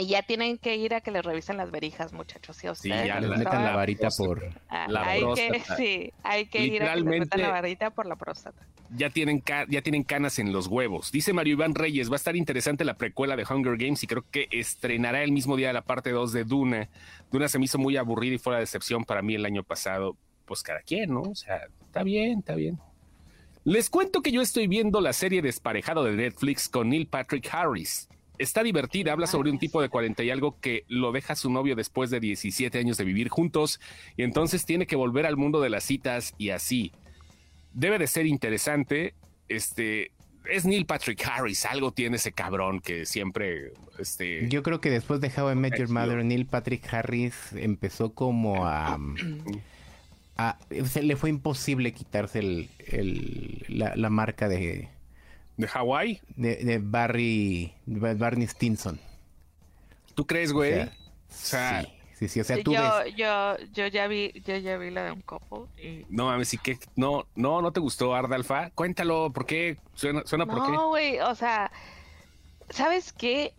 [0.00, 2.56] y ya tienen que ir a que les revisen las verijas, muchachos.
[2.56, 6.64] Si sí, ya les metan la varita por ah, la hay Que, sí, hay que
[6.64, 8.66] ir a que les metan la varita por la próstata.
[8.96, 11.12] Ya tienen, ya tienen canas en los huevos.
[11.12, 14.24] Dice Mario Iván Reyes, va a estar interesante la precuela de Hunger Games y creo
[14.30, 16.88] que estrenará el mismo día la parte 2 de Duna.
[17.30, 20.16] Duna se me hizo muy aburrida y fuera de decepción para mí el año pasado.
[20.46, 21.20] Pues cada quien, ¿no?
[21.20, 22.78] O sea, está bien, está bien.
[23.64, 28.08] Les cuento que yo estoy viendo la serie Desparejado de Netflix con Neil Patrick Harris.
[28.40, 31.76] Está divertida, habla sobre un tipo de 40 y algo que lo deja su novio
[31.76, 33.80] después de 17 años de vivir juntos
[34.16, 36.90] y entonces tiene que volver al mundo de las citas y así.
[37.74, 39.12] Debe de ser interesante.
[39.46, 40.12] Este
[40.46, 45.20] es Neil Patrick Harris, algo tiene ese cabrón que siempre este Yo creo que después
[45.20, 48.98] de How I Met Your Mother Neil Patrick Harris empezó como a,
[50.86, 52.70] se le fue imposible quitarse el,
[53.68, 54.88] la marca de
[55.60, 56.20] ¿De Hawái?
[56.36, 58.98] De, Barry, Barney Stinson.
[60.14, 60.80] ¿Tú crees, güey?
[60.84, 60.88] O
[61.28, 63.14] sea, sí, sí, o sea, tú yo, ves...
[63.14, 65.22] yo, yo ya vi, yo ya vi la de un
[65.76, 66.06] y...
[66.08, 68.70] No mames, sí que no, no, no te gustó Ardalfa.
[68.70, 69.76] Cuéntalo, ¿por qué?
[69.94, 70.72] Suena, suena por qué.
[70.72, 71.70] No, güey, o sea,
[72.70, 73.52] ¿sabes qué?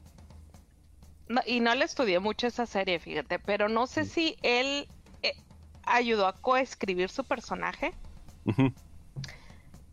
[1.45, 4.87] y no le estudié mucho esa serie, fíjate, pero no sé si él
[5.21, 5.33] eh,
[5.83, 7.93] ayudó a coescribir su personaje.
[8.49, 8.73] Ajá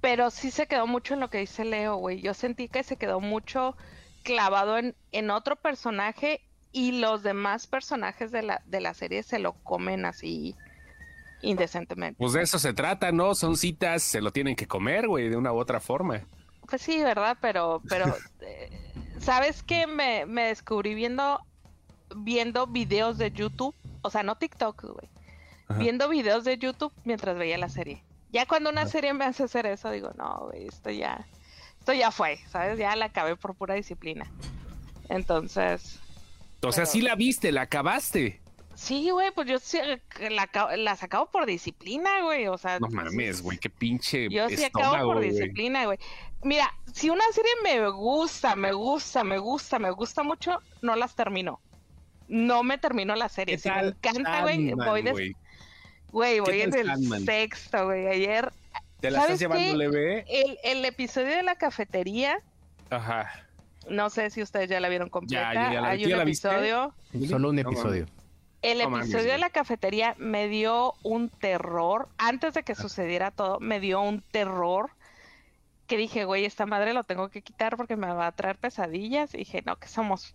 [0.01, 2.21] pero sí se quedó mucho en lo que dice Leo, güey.
[2.21, 3.77] Yo sentí que se quedó mucho
[4.23, 6.41] clavado en, en otro personaje
[6.73, 10.55] y los demás personajes de la, de la serie se lo comen así
[11.43, 12.19] indecentemente.
[12.19, 13.35] Pues de eso se trata, ¿no?
[13.35, 16.23] Son citas, se lo tienen que comer, güey, de una u otra forma.
[16.69, 17.39] Pues sí, ¿verdad?
[17.41, 18.07] Pero, pero,
[18.41, 18.71] eh,
[19.19, 19.87] ¿sabes qué?
[19.87, 21.41] Me, me descubrí viendo,
[22.17, 25.09] viendo videos de YouTube, o sea, no TikTok, güey.
[25.79, 28.03] Viendo videos de YouTube mientras veía la serie.
[28.31, 31.27] Ya cuando una serie me hace hacer eso, digo, no, güey, esto ya,
[31.79, 32.79] esto ya fue, ¿sabes?
[32.79, 34.31] Ya la acabé por pura disciplina.
[35.09, 35.99] Entonces.
[36.63, 38.41] O sea, sí la viste, la acabaste.
[38.75, 39.79] Sí, güey, pues yo sí
[40.31, 42.47] la, la acabo por disciplina, güey.
[42.47, 42.79] O sea.
[42.79, 44.29] No mames, güey, qué pinche.
[44.29, 45.99] Yo sí acabo por disciplina, güey.
[46.43, 51.17] Mira, si una serie me gusta, me gusta, me gusta, me gusta mucho, no las
[51.17, 51.61] termino.
[52.29, 53.59] No me termino la serie.
[53.59, 55.35] Si me encanta, güey, voy de.
[56.13, 58.07] Güey, voy en el sexto, güey.
[58.07, 58.51] Ayer.
[59.01, 60.25] ¿Te la estás llevando leve?
[60.29, 62.39] El, el episodio de la cafetería.
[62.91, 63.31] Ajá.
[63.89, 65.55] No sé si ustedes ya la vieron completa.
[65.55, 66.95] Ya, ya la, Hay un episodio.
[67.29, 68.07] Solo un episodio.
[68.61, 72.09] El episodio de la cafetería me dio un terror.
[72.19, 74.91] Antes de que sucediera todo, me dio un terror.
[75.87, 79.33] Que dije, güey, esta madre lo tengo que quitar porque me va a traer pesadillas.
[79.35, 80.35] Y dije, no, que somos.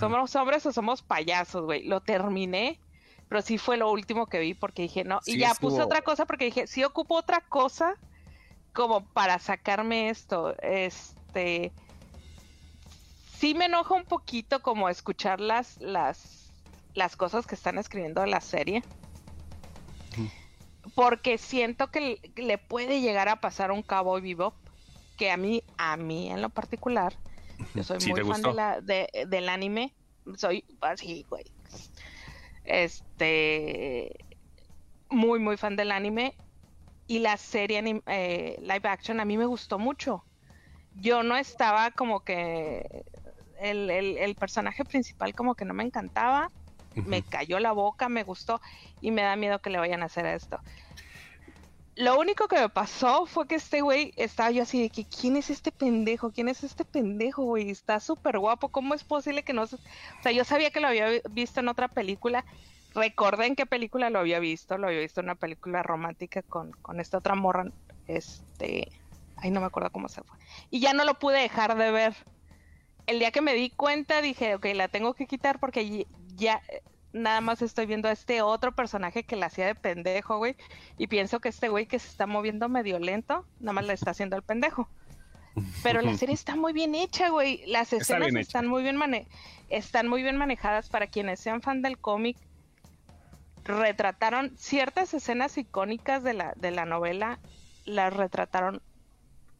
[0.00, 1.84] ¿Somos hombres o somos payasos, güey?
[1.84, 2.80] Lo terminé
[3.28, 6.26] pero sí fue lo último que vi porque dije, no, y ya puse otra cosa
[6.26, 7.94] porque dije, si ocupo otra cosa
[8.72, 11.72] como para sacarme esto, este,
[13.38, 16.50] sí me enoja un poquito como escuchar las, las,
[16.94, 18.82] las cosas que están escribiendo de la serie.
[20.94, 24.54] Porque siento que le puede llegar a pasar un Cowboy Bebop,
[25.16, 27.14] que a mí, a mí en lo particular,
[27.74, 29.94] yo soy muy fan de la, de, del anime,
[30.36, 31.44] soy así, güey,
[32.64, 34.16] este,
[35.10, 36.34] muy, muy fan del anime.
[37.06, 40.24] Y la serie eh, live action a mí me gustó mucho.
[40.96, 43.04] Yo no estaba como que
[43.60, 46.50] el, personaje principal como que no me encantaba.
[46.94, 48.60] Me cayó la boca, me gustó
[49.00, 50.60] y me da miedo que le vayan a hacer esto.
[51.96, 55.36] Lo único que me pasó fue que este güey estaba yo así de que, ¿quién
[55.36, 56.32] es este pendejo?
[56.32, 57.70] ¿Quién es este pendejo, güey?
[57.70, 58.68] Está súper guapo.
[58.70, 59.76] ¿Cómo es posible que no se...
[59.76, 62.44] O sea, yo sabía que lo había visto en otra película.
[62.94, 64.76] Recordé en qué película lo había visto.
[64.76, 67.66] Lo había visto en una película romántica con, con esta otra morra.
[68.08, 68.90] Este...
[69.36, 70.36] Ay, no me acuerdo cómo se fue.
[70.70, 72.16] Y ya no lo pude dejar de ver.
[73.06, 76.60] El día que me di cuenta dije, ok, la tengo que quitar porque ya
[77.14, 80.56] nada más estoy viendo a este otro personaje que la hacía de pendejo, güey.
[80.98, 84.10] Y pienso que este güey que se está moviendo medio lento, nada más le está
[84.10, 84.88] haciendo el pendejo.
[85.84, 87.64] Pero la serie está muy bien hecha, güey.
[87.66, 88.98] Las escenas están muy bien
[89.70, 92.36] están muy bien manejadas para quienes sean fan del cómic.
[93.62, 97.38] Retrataron ciertas escenas icónicas de la, de la novela,
[97.84, 98.82] las retrataron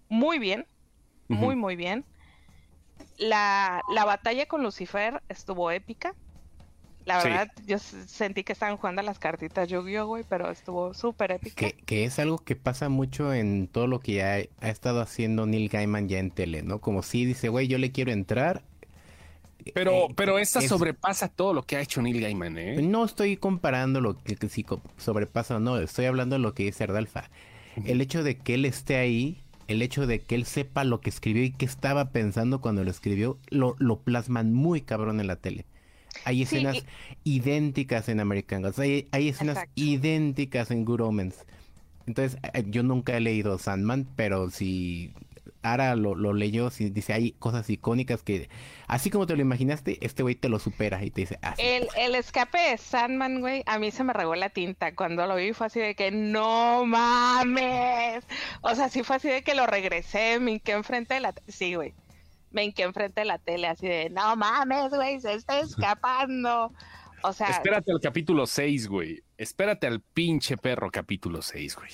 [0.08, 0.66] muy bien,
[1.28, 2.04] muy, muy bien.
[3.16, 6.14] La, la batalla con Lucifer estuvo épica
[7.04, 11.66] la verdad, yo sentí que estaban jugando las cartitas Yu-Gi-Oh, güey, pero estuvo súper épico.
[11.84, 15.68] Que, es algo que pasa mucho en todo lo que ha, ha estado haciendo Neil
[15.68, 16.80] Gaiman ya en tele, ¿no?
[16.80, 18.62] Como si dice, güey, yo le quiero entrar,
[19.74, 22.82] Pero, eh, pero esta es- sobrepasa todo lo que ha hecho Neil Gaiman, ¿eh?
[22.82, 24.64] No estoy comparando lo que, que si
[24.98, 27.30] sobrepasa o no, estoy hablando de lo que dice Ardalfa.
[27.84, 31.10] El hecho de que él esté ahí, el hecho de que él sepa lo que
[31.10, 35.36] escribió y qué estaba pensando cuando lo escribió, lo, lo plasman muy cabrón en la
[35.36, 35.66] tele.
[36.24, 36.84] Hay Sí, escenas
[37.24, 39.72] idénticas en American Gods, hay, hay escenas Exacto.
[39.76, 41.44] idénticas en Good Omens.
[42.06, 45.12] Entonces, eh, yo nunca he leído Sandman, pero si
[45.62, 48.50] Ara lo, lo leyó, si dice, hay cosas icónicas que,
[48.86, 51.62] así como te lo imaginaste, este güey te lo supera y te dice, ah, sí.
[51.64, 54.94] El, el escape de Sandman, güey, a mí se me regó la tinta.
[54.94, 58.24] Cuando lo vi fue así de que no mames.
[58.60, 61.34] O sea, sí fue así de que lo regresé, me hinqué enfrente de la...
[61.48, 61.94] Sí, güey.
[62.54, 66.72] Me hinqué enfrente de la tele así de, no mames, güey, se está escapando.
[67.22, 69.22] O sea, Espérate al capítulo 6, güey.
[69.36, 71.90] Espérate al pinche perro capítulo 6, güey.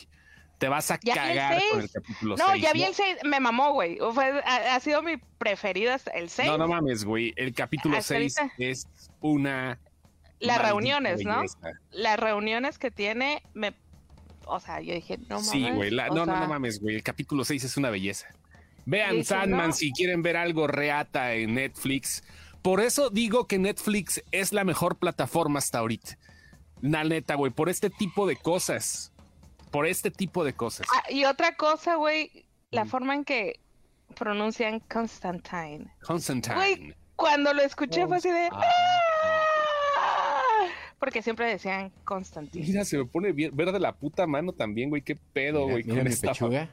[0.59, 1.93] Te vas a vi el cagar con el seis.
[1.95, 2.63] capítulo no, 6.
[2.63, 3.99] ya vi el 6, me mamó, güey.
[4.45, 6.49] Ha, ha sido mi preferido el 6.
[6.49, 7.33] No, no mames, güey.
[7.37, 8.55] El capítulo Hasta 6 ahorita.
[8.59, 8.87] es
[9.21, 9.79] una.
[10.39, 11.37] Las reuniones, ¿no?
[11.37, 11.73] belleza.
[11.91, 13.75] Las reuniones que tiene, me...
[14.45, 15.49] O sea, yo dije, no mames.
[15.49, 15.91] Sí, güey.
[15.91, 16.97] No, no, sea, no mames, güey.
[16.97, 18.27] El capítulo 6 es una belleza.
[18.87, 19.73] Vean Sandman no.
[19.73, 22.23] si quieren ver algo reata en Netflix.
[22.63, 26.19] Por eso digo que Netflix es la mejor plataforma hasta ahorita.
[26.83, 27.53] La neta, güey.
[27.53, 29.13] Por este tipo de cosas.
[29.71, 30.87] Por este tipo de cosas.
[30.95, 32.89] Ah, y otra cosa, güey, la Mm.
[32.89, 33.61] forma en que
[34.17, 35.87] pronuncian Constantine.
[36.03, 36.55] Constantine.
[36.57, 38.49] Güey, cuando lo escuché fue así de...
[38.53, 38.63] Ah.
[40.99, 42.67] Porque siempre decían Constantine.
[42.67, 45.01] Mira, se me pone bien, verde la puta mano también, güey.
[45.03, 45.85] Qué pedo, Mira, güey.
[45.85, 46.69] mira con mi esta- pechuga.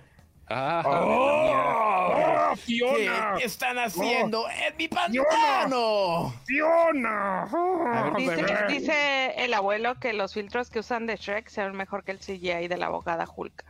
[0.49, 2.51] Ah, ¡Oh!
[2.51, 3.35] ¡Oh, Fiona.
[3.43, 6.33] están haciendo en mi pantano?
[6.45, 7.43] Fiona.
[7.43, 12.03] A ver, Dice, el abuelo que los filtros que usan de Shrek se ven mejor
[12.03, 13.65] que el CGI de la abogada Hulk.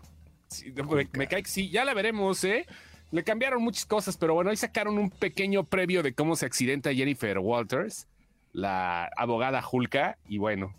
[0.50, 2.66] Sí, me, me cae que sí, ya la veremos, ¿eh?
[3.12, 6.94] Le cambiaron muchas cosas, pero bueno, ahí sacaron un pequeño previo de cómo se accidenta
[6.94, 8.08] Jennifer Walters,
[8.54, 10.74] la abogada Hulka, y bueno,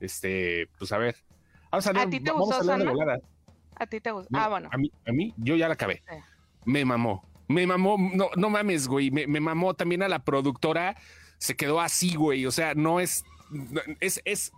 [0.00, 1.16] este, pues a ver.
[1.70, 3.18] Vamos a, ¿A hablar- ti te vamos gustó, a
[3.80, 4.28] ¿A ti te gusta?
[4.30, 4.68] No, Ah, bueno.
[4.72, 6.02] A mí, a mí, yo ya la acabé.
[6.08, 6.16] Sí.
[6.66, 7.26] Me mamó.
[7.48, 7.96] Me mamó.
[7.98, 9.10] No, no mames, güey.
[9.10, 10.96] Me, me mamó también a la productora.
[11.38, 12.44] Se quedó así, güey.
[12.46, 13.24] O sea, no es.
[14.00, 14.52] Es, es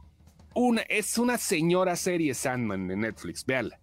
[0.54, 3.46] una, es una señora serie Sandman de Netflix.
[3.46, 3.78] Véanla.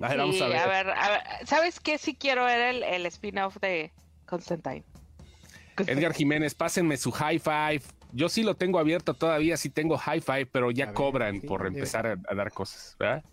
[0.00, 0.56] A ver, vamos Sí, a ver.
[0.58, 1.98] a ver, a ver, ¿Sabes qué?
[1.98, 3.92] Sí quiero ver el, el spin-off de
[4.26, 4.84] Constantine.
[5.86, 7.82] Edgar Jiménez, pásenme su high five.
[8.12, 11.40] Yo sí lo tengo abierto todavía, sí tengo high five, pero ya A ver, cobran
[11.40, 13.24] sí, por empezar a, a dar cosas, ¿verdad?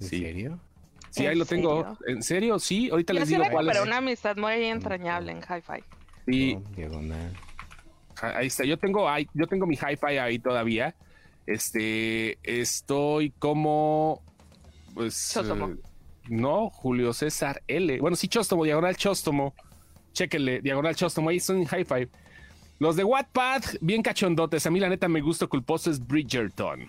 [0.00, 0.20] ¿En Sí.
[0.20, 0.58] serio?
[1.10, 1.80] Sí, ¿En ahí lo tengo.
[1.82, 1.98] serio?
[2.06, 2.58] ¿En serio?
[2.58, 3.74] Sí, ahorita Yo les digo cuál es.
[3.74, 5.82] recuperé una amistad muy entrañable en Hi-Fi.
[6.26, 7.32] Sí, No, diagonal.
[8.22, 10.94] Ahí está, yo tengo, ahí- yo tengo mi hi-fi ahí todavía.
[11.46, 14.22] Este, estoy como,
[14.94, 15.68] pues, Chóstomo.
[15.68, 15.76] eh,
[16.28, 18.00] no, Julio César L.
[18.00, 19.54] Bueno, sí, Chóstomo, diagonal Chóstomo.
[20.12, 22.08] Chéquenle, diagonal Chóstomo, ahí son hi-fi.
[22.78, 24.66] Los de Wattpad, bien cachondotes.
[24.66, 26.86] A mí la neta me gusta culposo es Bridgerton.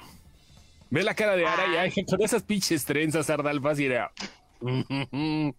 [0.90, 4.12] Ve la cara de Ara y ay, con esas pinches trenzas, Ardalfas y era...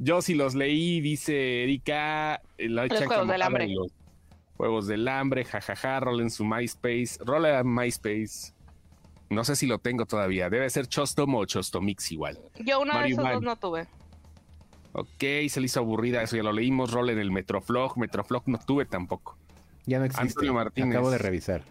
[0.00, 2.40] Yo sí los leí, dice Erika.
[2.56, 3.68] eh, la echan Juegos como del Hambre.
[3.68, 3.92] los
[4.56, 7.18] Juegos del hambre, jajaja, rola en su MySpace.
[7.20, 8.52] Rola en MySpace.
[9.30, 10.50] No sé si lo tengo todavía.
[10.50, 12.38] Debe ser Chostomo o Chostomix igual.
[12.64, 13.34] Yo uno de Mario esos Van.
[13.34, 13.86] dos no tuve.
[14.92, 16.90] Ok, se le hizo aburrida eso, ya lo leímos.
[16.90, 17.98] Rola en el Metroflog.
[17.98, 19.36] Metroflog no tuve tampoco.
[19.86, 20.26] Ya no existe.
[20.26, 20.90] Antonio Martínez.
[20.90, 21.62] Acabo de revisar.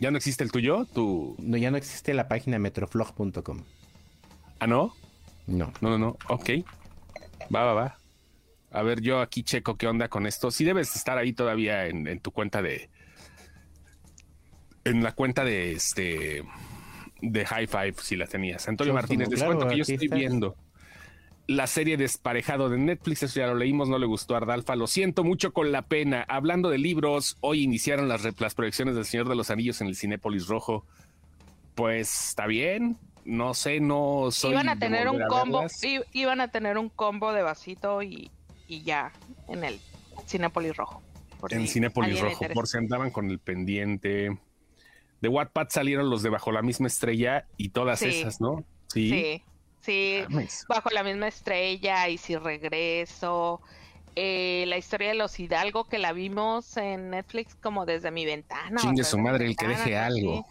[0.00, 0.84] ¿Ya no existe el tuyo?
[0.86, 1.36] ¿Tu...
[1.38, 3.64] No, ya no existe la página metroflog.com.
[4.60, 4.94] Ah, no?
[5.46, 5.72] No.
[5.80, 6.16] No, no, no.
[6.28, 6.50] Ok.
[7.54, 7.98] Va, va, va.
[8.70, 10.50] A ver, yo aquí checo qué onda con esto.
[10.50, 12.90] Sí debes estar ahí todavía en, en tu cuenta de...
[14.84, 16.44] En la cuenta de este...
[17.20, 18.68] De High Five, si la tenías.
[18.68, 20.14] Antonio Martínez, les claro, cuento que yo estoy está.
[20.14, 20.56] viendo
[21.48, 23.24] la serie Desparejado de Netflix.
[23.24, 24.76] Eso ya lo leímos, no le gustó a Ardalfa.
[24.76, 26.24] Lo siento mucho con la pena.
[26.28, 29.96] Hablando de libros, hoy iniciaron las, las proyecciones del Señor de los Anillos en el
[29.96, 30.84] Cinépolis Rojo.
[31.74, 32.98] Pues está bien.
[33.24, 34.52] No sé, no soy.
[34.52, 38.30] iban a tener un a combo, i- iban a tener un combo de vasito y,
[38.68, 39.12] y ya
[39.48, 39.80] en el
[40.26, 41.02] Cinépolis Rojo.
[41.50, 44.38] En si Cinépolis Rojo, por si andaban con el pendiente.
[45.20, 48.06] De Wattpad salieron los de Bajo la misma estrella y todas Sí.
[48.08, 48.64] esas, ¿no?
[48.86, 49.10] Sí.
[49.10, 49.42] Sí,
[49.80, 50.64] sí, Mames.
[50.68, 53.60] bajo la misma estrella y si regreso.
[54.16, 58.76] eh, la historia de los Hidalgo que la vimos en Netflix como desde mi ventana.
[58.76, 60.44] o Chingue sea, su madre, el que deje algo.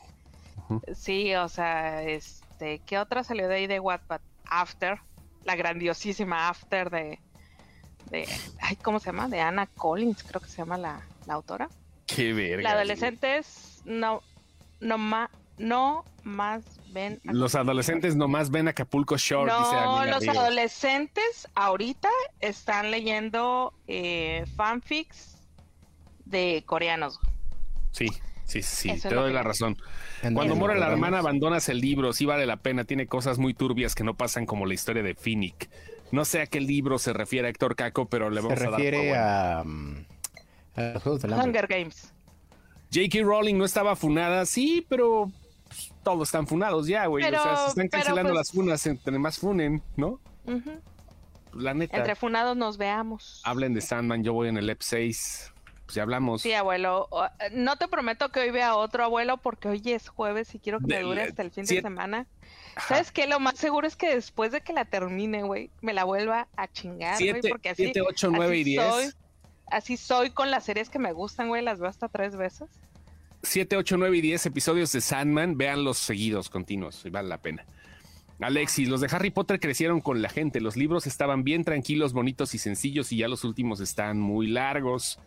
[0.95, 4.21] Sí, o sea, este, ¿qué otra salió de ahí de Wattpad?
[4.49, 4.99] After,
[5.43, 7.19] la grandiosísima After de,
[8.09, 8.27] de,
[8.61, 9.27] ay, ¿cómo se llama?
[9.27, 11.69] De Anna Collins, creo que se llama la, la autora.
[12.05, 12.63] Qué verga.
[12.63, 14.21] La adolescente es no,
[14.79, 17.19] no, ma, no más ven.
[17.23, 19.51] Los adolescentes nomás ven Acapulco Shore.
[19.51, 22.09] No, los adolescentes ahorita
[22.39, 25.37] están leyendo eh, fanfics
[26.25, 27.19] de coreanos.
[27.91, 28.07] Sí,
[28.45, 29.77] sí, sí, te doy la razón.
[30.33, 33.95] Cuando muere la hermana abandonas el libro, sí vale la pena, tiene cosas muy turbias
[33.95, 35.69] que no pasan como la historia de Finnick.
[36.11, 38.79] No sé a qué libro se refiere Héctor Caco, pero le vamos a dar.
[38.79, 39.63] Se refiere a, a,
[41.43, 42.13] Hunger Games.
[42.93, 43.23] J.K.
[43.23, 45.29] Rowling no estaba funada, sí, pero
[45.67, 47.25] pues, todos están funados ya, güey.
[47.25, 50.19] o sea, se están cancelando pues las funas entre más funen, ¿no?
[51.53, 51.97] La neta.
[51.97, 53.41] Entre funados nos veamos.
[53.43, 55.53] Hablen de Sandman, yo voy en el EP 6.
[55.85, 56.41] Pues ya hablamos.
[56.41, 57.07] Sí, abuelo.
[57.53, 60.87] No te prometo que hoy vea otro abuelo porque hoy es jueves y quiero que
[60.87, 62.27] me dure hasta el fin de semana.
[62.87, 63.25] ¿Sabes qué?
[63.25, 66.67] Lo más seguro es que después de que la termine, güey, me la vuelva a
[66.67, 68.83] chingar, güey, porque así, 7, 8, 9 y 10.
[68.83, 69.13] Soy,
[69.67, 72.69] así soy con las series que me gustan, güey, las veo hasta tres veces.
[73.47, 77.65] 7, 8, 9 y 10 episodios de Sandman, vean los seguidos, continuos, vale la pena.
[78.41, 82.53] Alexis, los de Harry Potter crecieron con la gente, los libros estaban bien tranquilos, bonitos
[82.53, 85.19] y sencillos y ya los últimos están muy largos.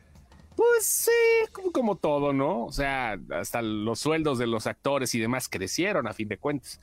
[0.55, 2.67] Pues sí, como, como, todo, ¿no?
[2.67, 6.79] O sea, hasta los sueldos de los actores y demás crecieron a fin de cuentas.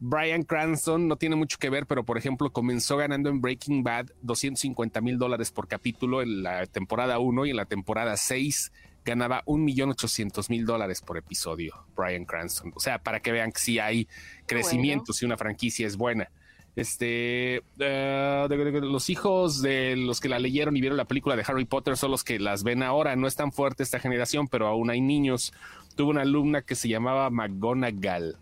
[0.00, 4.06] Brian Cranston no tiene mucho que ver, pero por ejemplo comenzó ganando en Breaking Bad
[4.22, 8.72] 250 mil dólares por capítulo en la temporada 1 y en la temporada 6
[9.04, 12.72] ganaba 1.800.000 dólares por episodio, Brian Cranston.
[12.74, 14.08] O sea, para que vean que sí hay
[14.46, 16.30] crecimiento, si una franquicia es buena.
[16.76, 21.64] Este, eh, los hijos de los que la leyeron y vieron la película de Harry
[21.64, 23.16] Potter son los que las ven ahora.
[23.16, 25.52] No es tan fuerte esta generación, pero aún hay niños.
[25.96, 28.36] Tuve una alumna que se llamaba McGonagall.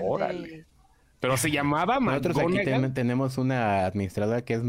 [0.00, 0.64] Órale.
[1.20, 2.58] Pero se llamaba Nosotros aquí
[2.94, 4.62] tenemos una administradora que es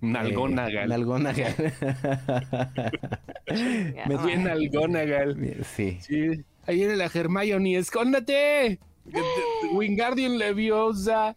[0.00, 0.84] Nalgonagal.
[0.84, 1.54] Eh, Nalgonagal.
[4.08, 5.64] Me fui Nalgonagal.
[5.64, 5.98] Sí.
[6.00, 6.44] sí.
[6.66, 8.78] Ahí viene la Hermione, escóndate.
[9.72, 11.36] Wingardium Leviosa.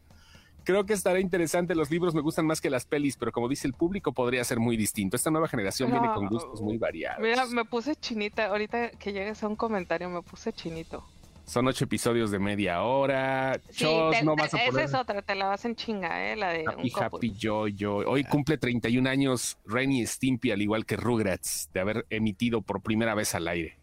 [0.64, 1.74] Creo que estará interesante.
[1.74, 4.60] Los libros me gustan más que las pelis, pero como dice el público, podría ser
[4.60, 5.16] muy distinto.
[5.16, 7.22] Esta nueva generación viene con gustos muy variados.
[7.22, 8.48] Mira, me puse chinita.
[8.48, 11.04] Ahorita que llegues a un comentario, me puse chinito.
[11.46, 13.60] Son ocho episodios de media hora.
[13.70, 13.86] Sí,
[14.24, 14.70] no vas a poner...
[14.70, 16.36] Esa es otra, te la vas en chinga, ¿eh?
[16.36, 17.98] La de Happy Happy Yo-Yo.
[17.98, 23.16] Hoy cumple 31 años Renny Stimpy, al igual que Rugrats, de haber emitido por primera
[23.16, 23.78] vez al aire.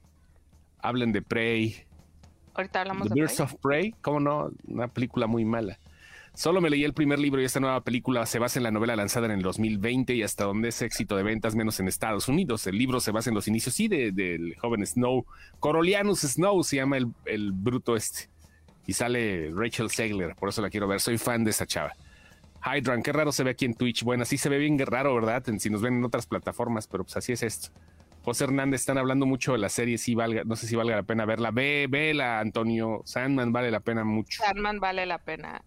[0.81, 1.85] Hablen de Prey.
[2.55, 4.51] Ahorita hablamos The de Birds of Prey, ¿cómo no?
[4.67, 5.79] Una película muy mala.
[6.39, 8.95] Solo me leí el primer libro y esta nueva película se basa en la novela
[8.95, 12.65] lanzada en el 2020 y hasta donde es éxito de ventas menos en Estados Unidos.
[12.69, 15.27] El libro se basa en los inicios, sí, del joven Snow.
[15.59, 18.31] Corolianus Snow se llama el, bruto este.
[18.87, 21.01] Y sale Rachel Segler, por eso la quiero ver.
[21.01, 21.93] Soy fan de esa chava.
[22.65, 24.05] Hydran, qué raro se ve aquí en Twitch.
[24.05, 25.43] Bueno, sí se ve bien raro, ¿verdad?
[25.59, 27.71] si nos ven en otras plataformas, pero pues así es esto.
[28.23, 31.03] José Hernández, están hablando mucho de la serie, sí valga, no sé si valga la
[31.03, 31.51] pena verla.
[31.51, 33.03] Ve, vela, Antonio.
[33.07, 34.41] Sandman vale la pena mucho.
[34.45, 35.65] Sandman vale la pena.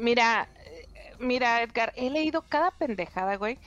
[0.00, 0.48] Mira,
[1.18, 3.58] mira, Edgar, he leído cada pendejada, güey.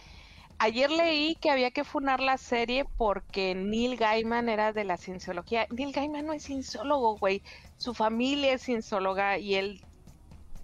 [0.57, 5.67] Ayer leí que había que funar la serie porque Neil Gaiman era de la cienciología.
[5.69, 7.43] Neil Gaiman no es cienciólogo, güey.
[7.77, 9.81] Su familia es ciencióloga y él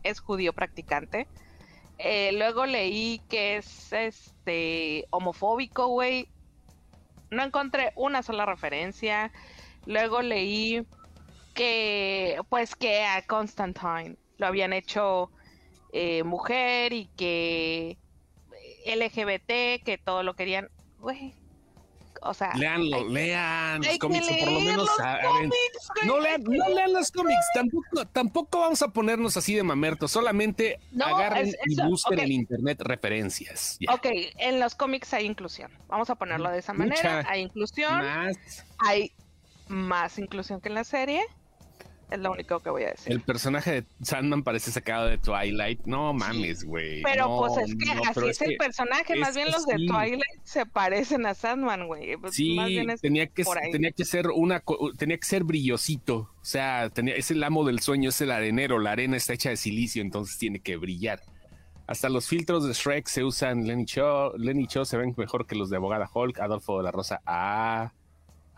[0.04, 1.28] es judío practicante.
[1.98, 6.30] Eh, luego leí que es este homofóbico, güey.
[7.30, 9.32] No encontré una sola referencia.
[9.86, 10.86] Luego leí
[11.54, 15.30] que, pues, que a Constantine lo habían hecho
[15.92, 17.98] eh, mujer y que
[18.86, 20.70] LGBT, que todo lo querían,
[21.00, 21.34] güey.
[22.22, 24.90] O sea, leanlo, lean los cómics, o por lo menos
[26.06, 30.80] no, lean, no lean los cómics, tampoco, tampoco vamos a ponernos así de mamertos, solamente
[31.00, 33.80] agarren y busquen en internet referencias.
[33.90, 38.02] Ok, en los cómics hay inclusión, vamos a ponerlo de esa manera, hay inclusión,
[38.80, 39.14] hay
[39.70, 41.22] más inclusión que en la serie,
[42.10, 43.12] es lo único que voy a decir.
[43.12, 45.82] El personaje de Sandman parece sacado de Twilight.
[45.86, 47.04] No mames, güey.
[47.04, 49.16] Pero pues es que así es, el personaje.
[49.16, 52.18] más bien los de Twilight se parecen a Sandman, güey.
[52.18, 52.56] Pues, sí,
[53.02, 54.64] tenía, que, tenía que ser una
[54.98, 56.32] tenía que ser brillosito.
[56.42, 58.80] O sea, tenía, es el amo del sueño, es el arenero.
[58.80, 61.22] La arena está hecha de silicio, entonces tiene que brillar.
[61.86, 63.68] Hasta los filtros de Shrek se usan.
[63.68, 66.40] Lenny Cho, Lenny Cho se ven mejor que los de Abogada Hulk.
[66.40, 67.22] Adolfo de la Rosa.
[67.26, 67.92] Ah.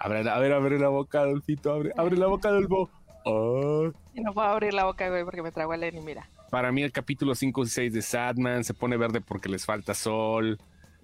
[0.03, 1.71] Abre, a ver, abre la boca, Adolfito.
[1.71, 2.89] Abre, abre la boca, Adolfo.
[3.25, 3.91] Oh.
[4.13, 6.29] Y no puedo abrir la boca, güey, porque me trago a Lenny, mira.
[6.49, 9.93] Para mí el capítulo 5 y 6 de Sadman se pone verde porque les falta
[9.93, 10.59] sol.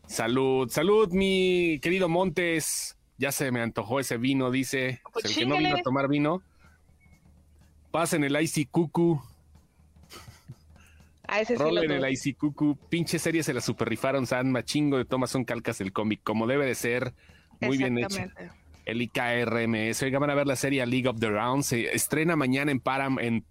[0.06, 2.98] Salud, salud, mi querido Montes.
[3.18, 5.02] Ya se me antojó ese vino, dice.
[5.14, 6.42] Pues el que no vino a tomar vino.
[7.92, 9.22] Pasen el Icy Cucu.
[11.28, 12.78] A ese Rolen el Icy Cucu.
[12.90, 14.64] Pinche serie se la super rifaron Sandman.
[14.64, 17.14] Chingo de tomas son calcas del cómic, como debe de ser.
[17.60, 18.20] Muy bien hecho.
[18.88, 20.02] El IKRMS.
[20.02, 21.64] Oiga, van a ver la serie League of the Round.
[21.64, 23.44] Se estrena mañana en Param, en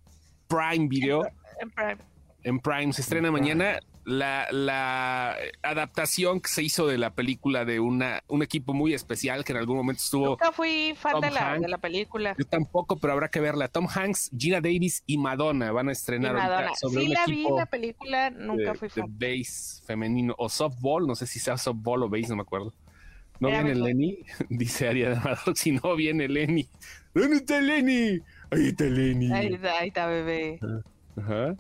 [0.48, 1.26] Prime Video.
[1.60, 1.98] En Prime.
[2.42, 7.80] En Prime se estrena mañana la, la, adaptación que se hizo de la película de
[7.80, 10.28] una, un equipo muy especial que en algún momento estuvo.
[10.28, 12.34] Nunca fui fan de la, de la, película.
[12.38, 13.68] Yo tampoco, pero habrá que verla.
[13.68, 16.74] Tom Hanks, Gina Davis y Madonna van a estrenar Madonna.
[16.76, 19.04] sobre sí, la vi la película, nunca de, fui fan.
[19.18, 22.72] De base femenino o softball, no sé si sea softball o base, no me acuerdo.
[23.40, 23.88] ¿No Era viene mejor.
[23.88, 24.18] Lenny?
[24.48, 26.68] Dice Ariana Amador, si no viene Lenny.
[27.14, 28.20] ¿Dónde está Lenny?
[28.50, 29.32] Ahí está Lenny.
[29.32, 30.58] Ahí está, ahí está bebé.
[31.16, 31.56] Ajá.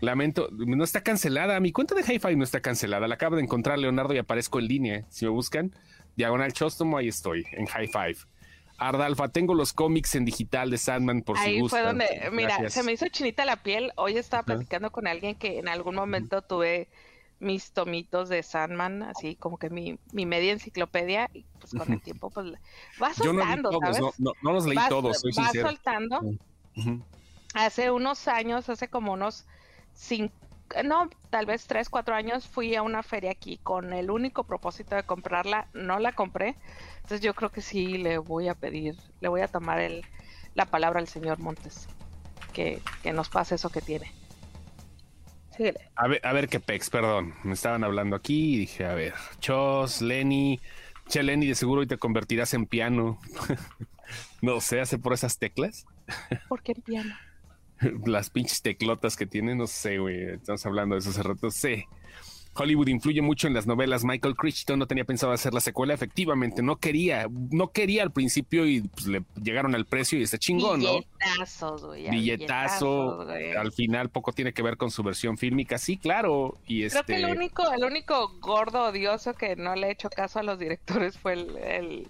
[0.00, 1.60] Lamento, no está cancelada.
[1.60, 3.06] Mi cuenta de Hi-Fi no está cancelada.
[3.06, 5.04] La acabo de encontrar, Leonardo, y aparezco en línea.
[5.10, 5.74] Si me buscan,
[6.16, 8.18] Diagonal Chostomo, ahí estoy, en Hi-Fi.
[8.78, 11.80] Ardalfa, tengo los cómics en digital de Sandman por ahí si gustan.
[11.80, 13.92] fue donde, mira, se me hizo chinita la piel.
[13.96, 16.88] Hoy estaba platicando con alguien que en algún momento tuve
[17.40, 22.00] mis tomitos de Sandman, así como que mi, mi media enciclopedia, y pues con el
[22.00, 22.52] tiempo, pues
[23.02, 24.18] va soltando, Yo no, ¿sabes?
[24.18, 26.20] No, los leí vas, todos, soy vas soltando.
[26.20, 26.36] Uh
[26.76, 27.02] -huh.
[27.54, 29.46] Hace unos años, hace como unos
[29.94, 30.34] cinco,
[30.84, 34.94] no, tal vez tres, cuatro años, fui a una feria aquí con el único propósito
[34.94, 36.56] de comprarla, no la compré,
[36.96, 40.04] entonces yo creo que sí le voy a pedir, le voy a tomar el,
[40.54, 41.88] la palabra al señor Montes,
[42.52, 44.12] que, que nos pase eso que tiene.
[45.56, 45.80] Síguele.
[45.96, 49.14] A ver, a ver qué pex, perdón, me estaban hablando aquí y dije, a ver,
[49.40, 50.60] Chos, Lenny,
[51.08, 53.18] che Lenny, de seguro hoy te convertirás en piano.
[54.42, 55.86] no sé, hace por esas teclas.
[56.48, 57.14] ¿Por qué en piano?
[58.04, 60.34] las pinches teclotas que tiene, no sé, güey.
[60.34, 61.50] Estamos hablando de eso hace rato.
[61.50, 61.84] Sí.
[62.54, 64.04] Hollywood influye mucho en las novelas.
[64.04, 68.66] Michael Crichton no tenía pensado hacer la secuela, efectivamente, no quería, no quería al principio
[68.66, 70.92] y pues, le llegaron al precio y está chingón, ¿no?
[70.92, 72.10] Billetazos, güey.
[72.10, 73.52] Billetazo, güey.
[73.52, 76.58] al final poco tiene que ver con su versión fílmica, sí, claro.
[76.66, 77.14] Y Creo este...
[77.14, 80.58] que el único, el único gordo odioso que no le he hecho caso a los
[80.58, 82.08] directores fue el, el,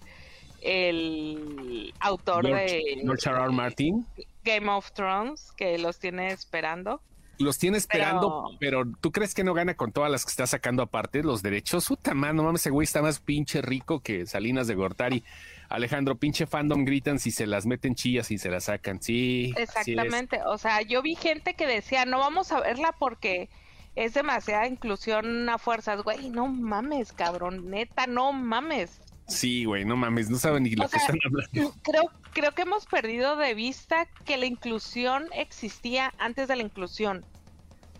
[0.62, 3.38] el autor George, de George R.
[3.38, 3.50] R.
[3.52, 4.06] Martin.
[4.42, 7.02] Game of Thrones, que los tiene esperando.
[7.40, 8.82] Los tiene esperando, pero...
[8.84, 11.86] pero, ¿tú crees que no gana con todas las que está sacando aparte los derechos?
[11.88, 15.24] Puta man, no mames, ese güey está más pinche rico que Salinas de Gortari.
[15.70, 19.00] Alejandro, pinche fandom gritan si se las meten chillas y se las sacan.
[19.00, 19.54] Sí.
[19.56, 20.40] Exactamente.
[20.44, 23.48] O sea, yo vi gente que decía, no vamos a verla porque
[23.96, 26.02] es demasiada inclusión a fuerzas.
[26.02, 27.70] Güey, no mames, cabrón.
[27.70, 29.00] Neta, no mames.
[29.30, 31.74] Sí, güey, no mames, no saben ni lo O que sea, están hablando.
[31.82, 37.24] Creo, creo que hemos perdido de vista que la inclusión existía antes de la inclusión,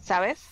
[0.03, 0.45] ¿sabes?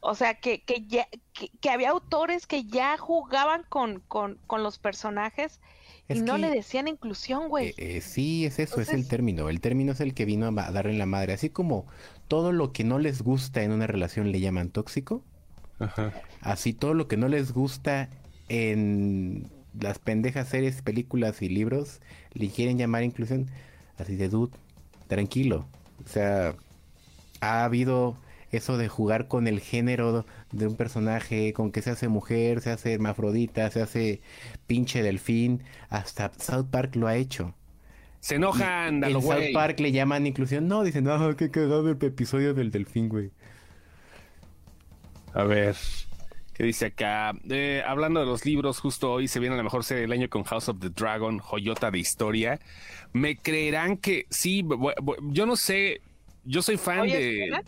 [0.00, 4.62] O sea, que, que ya que, que había autores que ya jugaban con, con, con
[4.62, 5.60] los personajes
[6.08, 7.68] Es y no le decían inclusión, güey.
[7.68, 9.48] Eh, eh, sí, es eso, es el término.
[9.48, 11.32] El término es el que vino a darle en la madre.
[11.32, 11.86] Así como
[12.28, 15.22] todo lo que no les gusta en una relación le llaman tóxico,
[15.78, 16.12] Ajá.
[16.42, 18.10] así todo lo que no les gusta
[18.48, 19.50] en
[19.80, 22.00] las pendejas series, películas y libros
[22.32, 23.46] le quieren llamar inclusión.
[23.98, 24.56] Así de dude,
[25.08, 25.66] tranquilo.
[26.04, 26.54] O sea,
[27.40, 28.16] ha habido
[28.50, 32.70] eso de jugar con el género de un personaje, con que se hace mujer, se
[32.70, 34.20] hace hermafrodita, se hace
[34.66, 37.54] pinche delfín, hasta South Park lo ha hecho.
[38.20, 39.52] Se enojan, a En South.
[39.52, 43.30] Park le llaman inclusión, no, dicen, no, qué cagado el episodio del delfín, güey.
[45.34, 45.76] A ver,
[46.54, 47.32] ¿qué dice acá?
[47.50, 50.44] Eh, hablando de los libros, justo hoy se viene la mejor serie del año con
[50.44, 52.58] House of the Dragon, joyota de historia.
[53.12, 54.64] ¿Me creerán que sí?
[55.30, 56.00] Yo no sé,
[56.44, 57.62] yo soy fan ¿Hoy de...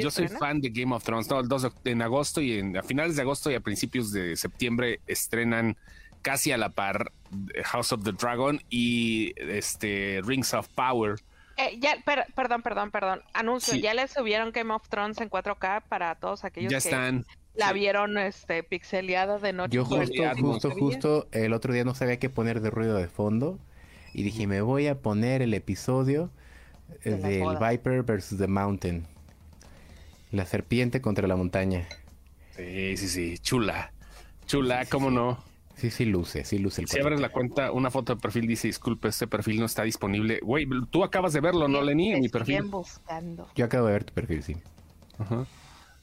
[0.00, 1.30] Yo soy fan de Game of Thrones.
[1.30, 3.60] No, el 2 de oct- en agosto y en, a finales de agosto y a
[3.60, 5.76] principios de septiembre estrenan
[6.20, 7.12] casi a la par
[7.54, 11.14] eh, House of the Dragon y este Rings of Power.
[11.56, 13.22] Eh, ya, per- perdón, perdón, perdón.
[13.32, 13.80] Anuncio, Sí.
[13.80, 17.24] ya le subieron Game of Thrones en 4K para todos aquellos Ya que están.
[17.58, 17.74] La sí.
[17.74, 19.74] vieron este pixeleada de noche.
[19.74, 23.58] Yo justo, justo, justo, el otro día no sabía qué poner de ruido de fondo
[24.14, 26.30] y dije, me voy a poner el episodio
[27.04, 27.58] De del.
[27.58, 29.06] Viper versus The Mountain.
[30.30, 31.88] La serpiente contra la montaña.
[32.56, 33.38] Sí, sí, sí.
[33.38, 33.92] Chula.
[34.46, 35.14] Chula, Sí, sí, ¿cómo sí.
[35.14, 35.44] no?
[35.76, 38.66] Sí, sí luce, sí luce el Si abres la cuenta, una foto de perfil dice,
[38.66, 40.40] disculpe, este perfil no está disponible.
[40.42, 42.12] Güey, tú acabas de verlo, ¿no, Lenny?
[42.12, 42.62] En mi perfil.
[42.64, 43.48] buscando.
[43.54, 44.56] Yo acabo de ver tu perfil, sí.
[45.18, 45.46] Ajá.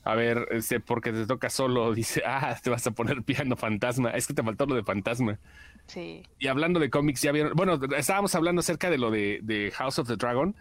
[0.06, 4.12] A ver, este, porque te toca solo, dice, ah, te vas a poner piano fantasma.
[4.12, 5.40] Es que te faltó lo de fantasma.
[5.88, 6.24] Sí.
[6.40, 10.00] Y hablando de cómics, ya vieron, bueno, estábamos hablando acerca de lo de, de House
[10.00, 10.56] of the Dragon.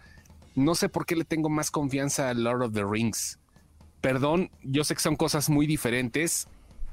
[0.57, 3.39] No sé por qué le tengo más confianza a Lord of the Rings.
[4.01, 6.47] Perdón, yo sé que son cosas muy diferentes,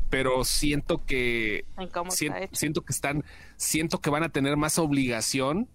[0.09, 2.55] pero siento que En cómo sien- está hecho.
[2.55, 3.23] siento que están,
[3.57, 5.67] siento que van a tener más obligación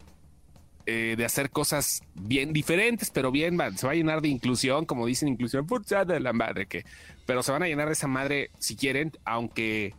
[0.86, 4.84] eh, de hacer cosas bien diferentes, pero bien, va- se va a llenar de inclusión,
[4.86, 5.66] como dicen, inclusión
[6.06, 6.84] de la madre que,
[7.26, 9.94] pero se van a llenar de esa madre si quieren, aunque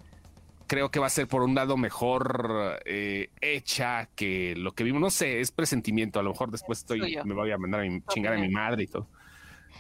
[0.68, 5.00] creo que va a ser por un lado mejor eh, hecha que lo que vimos.
[5.02, 6.20] No sé, es presentimiento.
[6.20, 8.84] A lo mejor después estoy, me voy a mandar a mi, chingar a mi madre
[8.84, 9.08] y todo.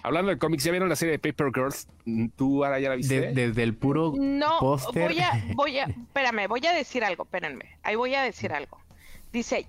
[0.03, 1.87] Hablando de cómics, ¿ya vieron la serie de Paper Girls?
[2.35, 3.33] ¿Tú ahora ya la viste?
[3.33, 4.59] desde el puro No,
[4.93, 7.77] voy a, voy a, espérame, voy a decir algo, espérenme.
[7.83, 8.77] Ahí voy a decir algo.
[9.33, 9.65] Dice,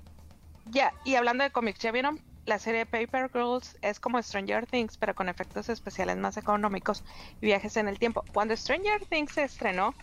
[0.71, 4.97] ya, y hablando de cómics, ¿ya vieron la serie Paper Girls es como Stranger Things,
[4.97, 7.05] pero con efectos especiales más económicos
[7.43, 8.25] y viajes en el tiempo.
[8.33, 9.95] Cuando Stranger Things se estrenó,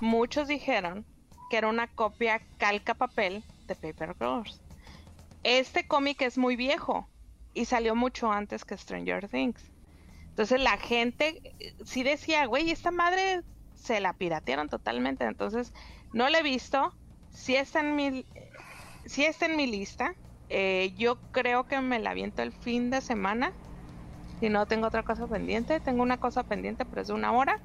[0.00, 1.06] muchos dijeron
[1.50, 4.62] que era una copia calca papel de Paper Girls.
[5.42, 7.10] Este cómic es muy viejo
[7.52, 9.62] y salió mucho antes que Stranger Things.
[10.30, 13.42] Entonces la gente eh, sí decía, güey, esta madre
[13.74, 15.24] se la piratearon totalmente.
[15.24, 15.72] Entonces
[16.12, 16.94] no la he visto.
[17.28, 18.26] Sí está en mi,
[19.10, 20.14] sí está en mi lista.
[20.48, 23.52] Eh, yo creo que me la aviento el fin de semana.
[24.38, 27.58] Si no tengo otra cosa pendiente, tengo una cosa pendiente, pero es de una hora.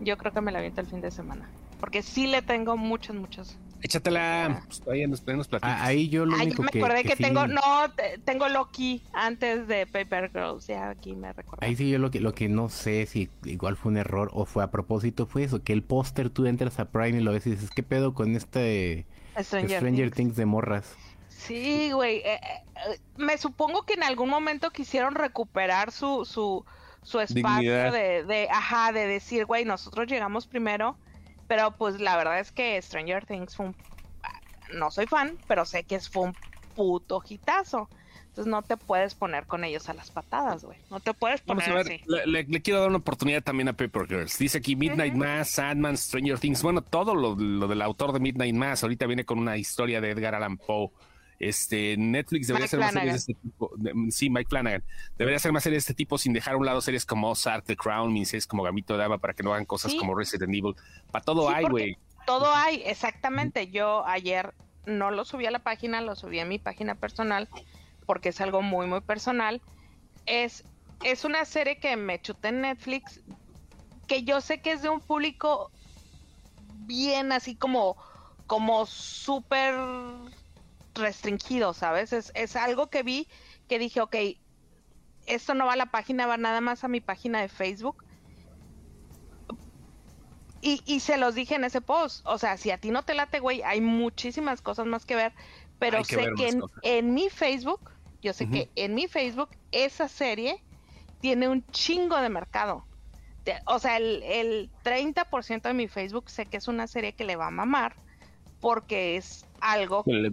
[0.00, 1.48] Yo creo que me la aviento el fin de semana.
[1.78, 3.58] Porque sí le tengo muchos, muchos.
[3.82, 4.62] Échatela.
[4.66, 5.60] Pues, ahí platicar.
[5.62, 7.60] Ah, ahí yo lo único me acordé que, tengo, no,
[8.24, 10.66] tengo Loki antes de Paper Girls.
[10.66, 11.64] Ya aquí me recuerdo.
[11.64, 14.46] Ahí sí yo lo que, lo que no sé si igual fue un error o
[14.46, 17.46] fue a propósito fue eso, que el póster tú entras a Prime y lo ves
[17.46, 19.06] y dices, ¿qué pedo con este
[19.42, 20.94] Stranger, Things de morras?
[21.28, 22.18] Sí, güey.
[22.18, 26.64] Eh, eh, me supongo que en algún momento quisieron recuperar su, su,
[27.02, 30.96] su espacio de, de, ajá, de decir, güey, nosotros llegamos primero,
[31.46, 33.76] pero pues la verdad es que Stranger Things fue un,
[34.72, 36.36] no soy fan, pero sé que fue un
[36.74, 37.88] puto hitazo.
[38.36, 40.76] Entonces no te puedes poner con ellos a las patadas, güey.
[40.90, 44.06] No te puedes poner Vamos a ver, Le, quiero dar una oportunidad también a Paper
[44.06, 44.36] Girls.
[44.36, 46.62] Dice aquí Midnight Mass, Sandman, Stranger Things.
[46.62, 48.82] Bueno, todo lo, lo, del autor de Midnight Mass.
[48.82, 50.90] Ahorita viene con una historia de Edgar Allan Poe.
[51.38, 53.70] Este, Netflix debería hacer más series de este tipo.
[54.10, 54.84] sí, Mike Flanagan.
[55.16, 57.64] Debería hacer más series de este tipo sin dejar a un lado series como Ozark,
[57.64, 60.74] The Crown, miniseries como Gamito de Ava para que no hagan cosas como Resident Evil.
[61.10, 61.96] Para todo hay, güey.
[62.26, 63.68] Todo hay, exactamente.
[63.68, 64.52] Yo ayer
[64.84, 67.48] no lo subí a la página, lo subí a mi página personal
[68.06, 69.60] porque es algo muy, muy personal.
[70.24, 70.64] Es,
[71.02, 73.20] es una serie que me chuté en Netflix
[74.06, 75.70] que yo sé que es de un público
[76.86, 77.96] bien así como,
[78.46, 79.74] como súper
[80.94, 82.12] restringido, ¿sabes?
[82.12, 83.28] Es, es algo que vi
[83.68, 84.16] que dije, ok,
[85.26, 88.04] esto no va a la página, va nada más a mi página de Facebook.
[90.62, 92.26] Y, y, se los dije en ese post.
[92.26, 95.32] O sea, si a ti no te late, güey, hay muchísimas cosas más que ver.
[95.78, 97.90] Pero sé que en, mi Facebook,
[98.22, 100.62] yo sé que en mi Facebook, esa serie
[101.20, 102.84] tiene un chingo de mercado.
[103.66, 107.36] O sea, el, el 30% de mi Facebook sé que es una serie que le
[107.36, 107.94] va a mamar
[108.60, 110.32] porque es algo que le,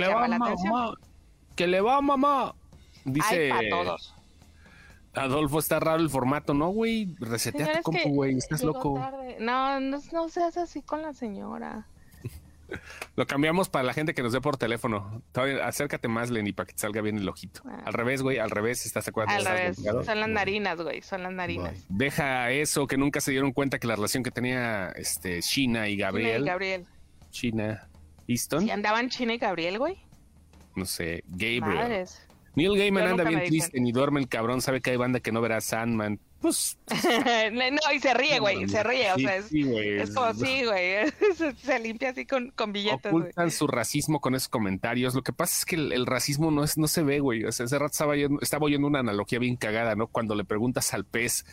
[0.00, 0.94] llama la atención.
[1.56, 2.54] Que le va, mamá.
[3.04, 3.52] Dice.
[3.70, 4.14] todos.
[5.14, 7.14] Adolfo, está raro el formato, ¿no, güey?
[7.20, 8.98] Resetea tu compu, güey, estás loco.
[9.38, 11.86] No, no, no seas así con la señora.
[13.16, 15.22] Lo cambiamos para la gente que nos ve por teléfono.
[15.62, 17.62] acércate más, Lenny, para que te salga bien el ojito.
[17.66, 17.82] Ah.
[17.86, 19.32] Al revés, güey, al revés, ¿estás de acuerdo?
[19.32, 21.84] Al revés, son las narinas, güey, son las narinas.
[21.88, 25.96] Deja eso, que nunca se dieron cuenta que la relación que tenía este China y
[25.96, 26.32] Gabriel.
[26.32, 26.86] China y Gabriel.
[27.30, 27.88] China.
[28.26, 28.66] Easton.
[28.66, 29.98] ¿Y andaban China y Gabriel, güey?
[30.74, 32.06] No sé, Gabriel.
[32.56, 35.40] Neil Gaiman anda bien triste, ni duerme el cabrón, sabe que hay banda que no
[35.40, 36.20] verá Sandman.
[36.44, 36.76] Pues.
[37.54, 41.10] no, y se ríe, güey, se ríe, o sea, es, es como sí, güey,
[41.62, 43.10] se, limpia así con, con billetes.
[43.10, 45.14] Ocultan su racismo con esos comentarios.
[45.14, 47.46] Lo que pasa es que el, racismo no es, no se ve, güey.
[47.46, 50.06] O sea, ese rato estaba, estaba oyendo una analogía bien cagada, ¿no?
[50.06, 51.46] Cuando le preguntas al pez,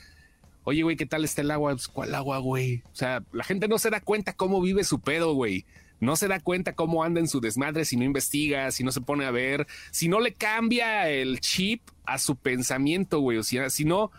[0.66, 1.72] oye, güey, ¿qué tal está el agua?
[1.72, 2.84] Pues, ¿cuál agua, güey?
[2.92, 5.66] O sea, la gente no se da cuenta cómo vive su pedo, güey
[6.02, 9.02] no se da cuenta cómo anda en su desmadre si no investiga, si no se
[9.02, 13.38] pone a ver, si no le cambia el chip a su pensamiento, güey.
[13.38, 14.12] O sea, si no,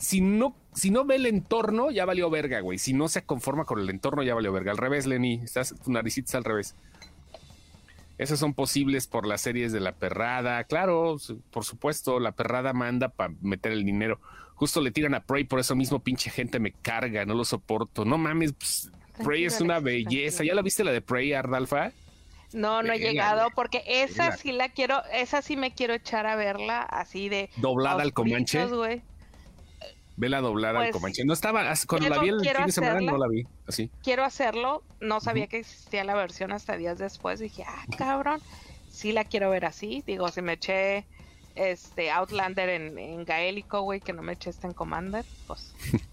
[0.00, 2.78] si no, si no ve el entorno, ya valió verga, güey.
[2.78, 4.72] Si no se conforma con el entorno, ya valió verga.
[4.72, 6.74] Al revés, Lenny, estás, tu naricita al revés.
[8.16, 10.64] Esas son posibles por las series de la perrada.
[10.64, 11.18] Claro,
[11.50, 14.20] por supuesto, la perrada manda para meter el dinero.
[14.54, 18.06] Justo le tiran a Prey, por eso mismo pinche gente me carga, no lo soporto.
[18.06, 18.90] No mames, pues,
[19.22, 20.44] Prey es una belleza.
[20.44, 21.92] ¿Ya la viste la de Prey, Ardalfa?
[22.54, 26.36] No, no he llegado porque esa sí la quiero, esa sí me quiero echar a
[26.36, 28.66] verla así de doblada al Comanche.
[30.20, 31.24] Vela doblada al pues, Comanche.
[31.24, 33.90] No estaba cuando la vi el fin de semana no la vi así.
[34.02, 38.40] Quiero hacerlo, no sabía que existía la versión hasta días después, dije, "Ah, cabrón,
[38.90, 41.06] sí la quiero ver así." Digo, si me eché
[41.54, 45.72] este Outlander en, en gaélico, güey, que no me eché este en Commander, pues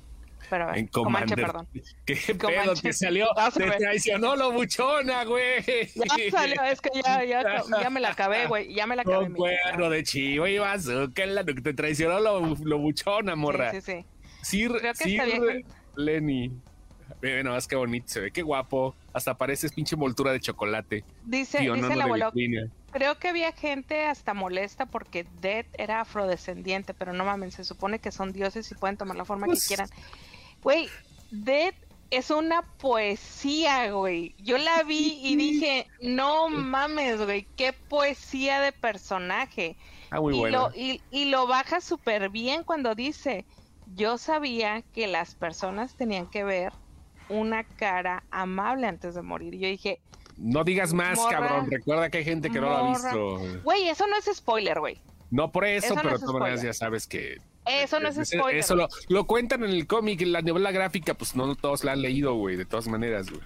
[0.50, 1.68] Pero, en Comanche, perdón.
[2.06, 3.28] ¿Qué pedo te salió?
[3.54, 5.64] Te traicionó lo buchona, güey.
[5.96, 8.74] Ya salió, es que ya, ya, ya me la acabé, güey.
[8.74, 9.26] Ya me la acabé.
[9.26, 13.72] Un cuerno de chivo y bazooka, la que te traicionó lo, lo buchona, morra.
[13.72, 14.06] Sí, sí, sí.
[14.42, 16.52] Sir, Creo que Sir Lenny.
[17.22, 18.96] Ve nomás qué bonito se ve, qué guapo.
[19.14, 21.04] Hasta parece pinche envoltura de chocolate.
[21.26, 22.32] Dice, dice el abuelo,
[22.92, 28.00] creo que había gente hasta molesta porque Dead era afrodescendiente, pero no mames, se supone
[28.00, 29.90] que son dioses y pueden tomar la forma que Pues- quieran.
[30.64, 30.90] Güey,
[31.32, 31.74] Dead
[32.10, 34.36] es una poesía, güey.
[34.40, 39.76] Yo la vi y dije, no mames, güey, qué poesía de personaje.
[40.10, 40.70] Ah, muy y, bueno.
[40.70, 43.46] lo, y, y lo baja súper bien cuando dice,
[43.96, 46.72] yo sabía que las personas tenían que ver
[47.30, 49.54] una cara amable antes de morir.
[49.56, 50.00] Yo dije,
[50.38, 51.40] No digas más, Morra.
[51.40, 51.70] cabrón.
[51.70, 53.40] Recuerda que hay gente que no lo ha visto.
[53.64, 55.00] güey, eso no es spoiler, güey.
[55.30, 56.02] No por eso, Eso no
[56.40, 57.42] pero es ya sabes que.
[57.68, 58.60] Eso no es spoiler.
[58.60, 61.94] Eso lo, lo cuentan en el cómic, en la novela gráfica, pues no todos la
[61.94, 63.42] han leído, güey, de todas maneras, güey.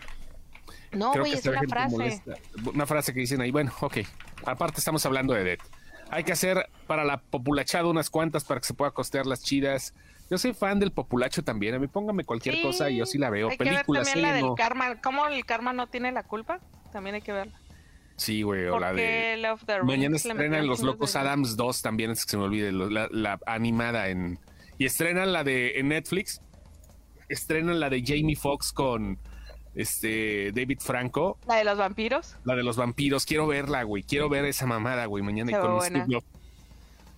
[0.93, 1.97] no, güey, es una frase.
[1.97, 2.33] molesta.
[2.73, 3.97] Una frase que dicen ahí, bueno, ok.
[4.45, 5.59] Aparte estamos hablando de Dead.
[6.09, 9.93] Hay que hacer para la populachada unas cuantas para que se pueda costear las chidas.
[10.29, 11.75] Yo soy fan del populacho también.
[11.75, 13.49] A mí póngame cualquier Sí, cosa y yo sí la veo.
[13.49, 14.55] Hay que ver Películas, también la del no.
[14.55, 15.01] karma.
[15.01, 16.59] ¿Cómo el karma no tiene la culpa?
[16.91, 17.57] También hay que verla.
[18.21, 19.35] Sí, güey, o la de...
[19.37, 23.07] Love the Mañana estrenan Los Locos Adams 2 también, es que se me olvide, la,
[23.09, 24.37] la animada en...
[24.77, 26.39] Y estrenan la de en Netflix,
[27.29, 29.17] estrenan la de Jamie Foxx con
[29.73, 32.35] este David Franco, La de los vampiros.
[32.43, 33.25] la de los vampiros.
[33.25, 36.05] Quiero verla, güey, quiero ver esa mamada, güey, mañana y con buena.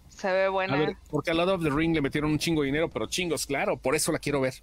[0.08, 0.76] Se ve buena.
[0.76, 3.08] A ver, porque a Lord of the Ring le metieron un chingo de dinero, pero
[3.08, 4.54] chingos, claro, por eso la quiero ver.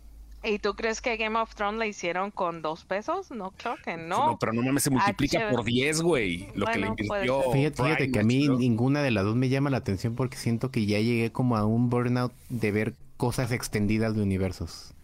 [0.42, 3.30] ¿Y tú crees que Game of Thrones la hicieron con dos pesos?
[3.30, 4.38] No, creo que No, no.
[4.38, 5.56] pero no mames, se multiplica HBO.
[5.56, 7.42] por 10, güey, lo que le invirtió.
[7.52, 8.56] Fíjate, fíjate que a mí ¿no?
[8.56, 11.66] ninguna de las dos me llama la atención porque siento que ya llegué como a
[11.66, 14.94] un burnout de ver cosas extendidas de universos.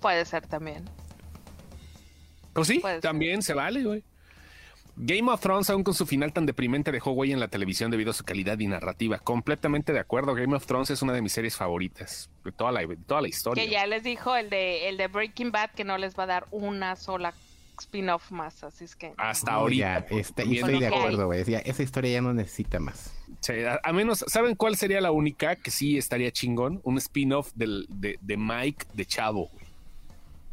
[0.00, 0.84] Puede ser también.
[2.52, 3.02] Pues sí, Puede ser.
[3.02, 4.04] también se vale, güey.
[5.00, 8.10] Game of Thrones, aún con su final tan deprimente, dejó huella en la televisión debido
[8.10, 9.18] a su calidad y narrativa.
[9.18, 12.80] Completamente de acuerdo, Game of Thrones es una de mis series favoritas de toda la,
[12.86, 13.64] de toda la historia.
[13.64, 16.26] Que ya les dijo el de, el de Breaking Bad que no les va a
[16.26, 17.32] dar una sola
[17.80, 18.64] spin-off más.
[18.64, 19.12] Así es que.
[19.16, 20.06] Hasta ahorita.
[20.10, 21.42] ya, está- y estoy de acuerdo, güey.
[21.64, 23.14] Esa historia ya no necesita más.
[23.40, 26.80] Sí, a, a menos, ¿saben cuál sería la única que sí estaría chingón?
[26.82, 29.48] Un spin-off del- de, de Mike de Chavo.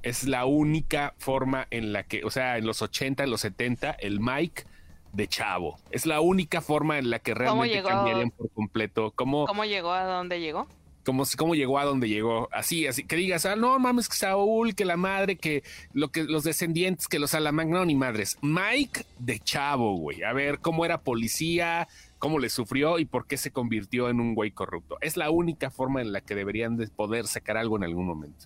[0.05, 3.89] Es la única forma en la que, o sea, en los 80, en los 70,
[3.91, 4.63] el Mike
[5.13, 5.79] de Chavo.
[5.89, 9.11] Es la única forma en la que realmente cambiarían por completo.
[9.15, 10.67] ¿Cómo, ¿Cómo llegó a dónde llegó?
[11.05, 12.49] cómo, cómo llegó a donde llegó?
[12.51, 16.23] Así, así, que digas, ah, no mames, que Saúl, que la madre, que, lo que
[16.23, 18.37] los descendientes, que los Alamán, no, ni madres.
[18.41, 20.23] Mike de Chavo, güey.
[20.23, 21.87] A ver cómo era policía,
[22.19, 24.97] cómo le sufrió y por qué se convirtió en un güey corrupto.
[25.01, 28.45] Es la única forma en la que deberían de poder sacar algo en algún momento.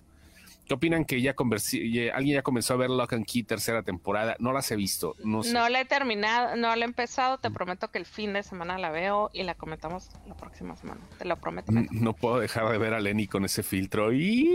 [0.70, 4.36] ¿Qué opinan que ya, conversi- alguien ya comenzó a ver Lock and Key tercera temporada?
[4.38, 5.52] No las he visto, no sé.
[5.52, 7.38] No la he terminado, no la he empezado.
[7.38, 11.00] Te prometo que el fin de semana la veo y la comentamos la próxima semana.
[11.18, 11.72] Te lo prometo.
[11.72, 14.12] No puedo dejar de ver a Lenny con ese filtro.
[14.12, 14.48] ¡Y!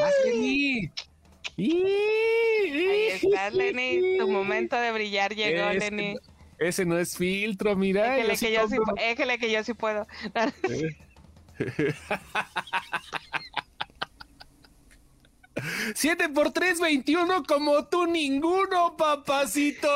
[0.00, 0.88] ¡Ah, Lenny!
[1.58, 4.18] Ahí está, Lenny.
[4.20, 6.14] Tu momento de brillar llegó, Ese Lenny.
[6.14, 6.20] no-
[6.60, 8.18] Ese no es filtro, mira.
[8.18, 10.06] Éjele yo sí que, yo sí, éjele que yo sí puedo.
[15.94, 19.88] Siete por tres, 21, como tú ninguno, papacito.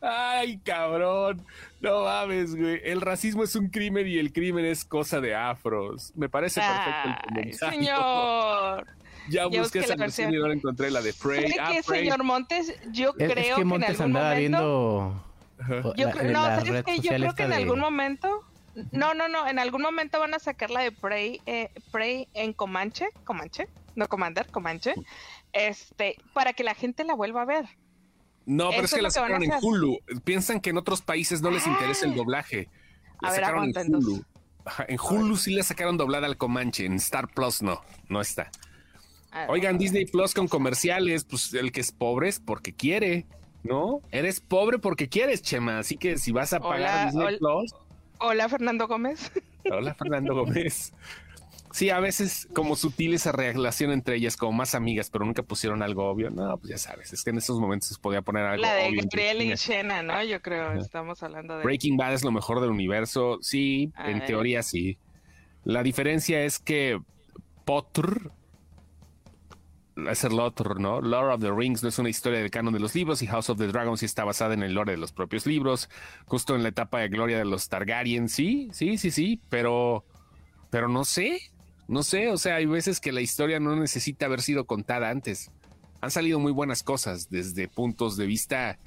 [0.00, 1.44] Ay, cabrón.
[1.80, 2.80] No mames, güey.
[2.84, 6.12] El racismo es un crimen y el crimen es cosa de afros.
[6.16, 7.70] Me parece perfecto el comentario.
[7.70, 8.86] señor.
[9.28, 11.50] Ya Ya busqué busqué esa la versión y no la encontré, la de Prey.
[11.50, 12.00] ¿Sabe Ah, qué, Prey.
[12.04, 12.74] señor Montes?
[12.92, 15.24] Yo Es, creo es que que Montes en algún andaba momento...
[15.68, 15.94] viendo.
[15.96, 16.98] Yo la- creo, la no, ¿sabes qué?
[17.00, 18.44] Yo creo que en de- algún momento...
[18.92, 22.52] No, no, no, en algún momento van a sacar la de Prey, eh, Prey en
[22.52, 24.94] Comanche, Comanche, no Commander, Comanche,
[25.52, 27.66] este, para que la gente la vuelva a ver.
[28.46, 29.52] No, pero es que la que sacaron en.
[29.62, 29.98] Hulu.
[30.24, 32.16] Piensan que en otros países no les interesa el Ah.
[32.16, 32.68] doblaje.
[33.22, 34.24] La A ver, sacaron aguanta, en Hulu.
[34.66, 36.84] Ajá, en Hulu sí la sacaron doblada al Comanche.
[36.84, 38.50] En Star Plus no, no está.
[39.48, 43.26] Oigan, Disney Plus con comerciales, pues el que es pobre es porque quiere,
[43.64, 44.00] ¿no?
[44.12, 45.78] Eres pobre porque quieres, Chema.
[45.80, 47.74] Así que si vas a pagar Hola, Disney Plus,
[48.26, 49.30] Hola, Fernando Gómez.
[49.70, 50.94] hola Fernando Gómez.
[51.72, 55.82] Sí, a veces como sutil esa relación entre ellas, como más amigas, pero nunca pusieron
[55.82, 56.30] algo obvio.
[56.30, 58.88] No, pues ya sabes, es que en esos momentos se podía poner algo La de
[58.88, 59.02] obvio.
[59.02, 59.54] Gabriel y.
[59.56, 60.22] Shena, ¿no?
[60.24, 61.64] Yo creo, estamos hablando de...
[61.64, 63.38] Breaking Bad es lo mejor del universo.
[63.42, 64.96] Sí, en teoría sí.
[65.64, 66.98] La diferencia es que
[67.66, 68.30] Potter
[69.96, 71.00] es el otro, ¿no?
[71.00, 73.50] Lord of the Rings no es una historia del canon de los libros y House
[73.50, 75.88] of the Dragon sí está basada en el lore de los propios libros,
[76.26, 78.28] justo en la etapa de gloria de los Targaryen.
[78.28, 80.04] Sí, sí, sí, sí, pero,
[80.70, 81.40] pero no sé,
[81.88, 82.30] no sé.
[82.30, 85.50] O sea, hay veces que la historia no necesita haber sido contada antes.
[86.00, 88.78] Han salido muy buenas cosas desde puntos de vista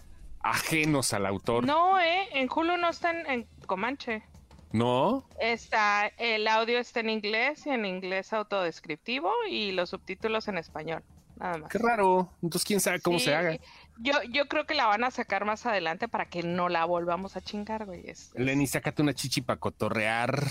[0.41, 1.66] ajenos al autor.
[1.66, 2.28] No, ¿eh?
[2.34, 4.24] En Hulu no están en Comanche.
[4.72, 5.26] No.
[5.39, 11.03] Está, el audio está en inglés y en inglés autodescriptivo y los subtítulos en español.
[11.38, 11.72] Nada más.
[11.72, 12.30] Qué raro.
[12.41, 13.57] Entonces, quién sabe cómo Sí, se haga.
[13.99, 17.36] Yo, yo creo que la van a sacar más adelante para que no la volvamos
[17.38, 18.09] a chingar, güey.
[18.09, 20.43] Es- es- Lenny, sácate una chichi para cotorrear.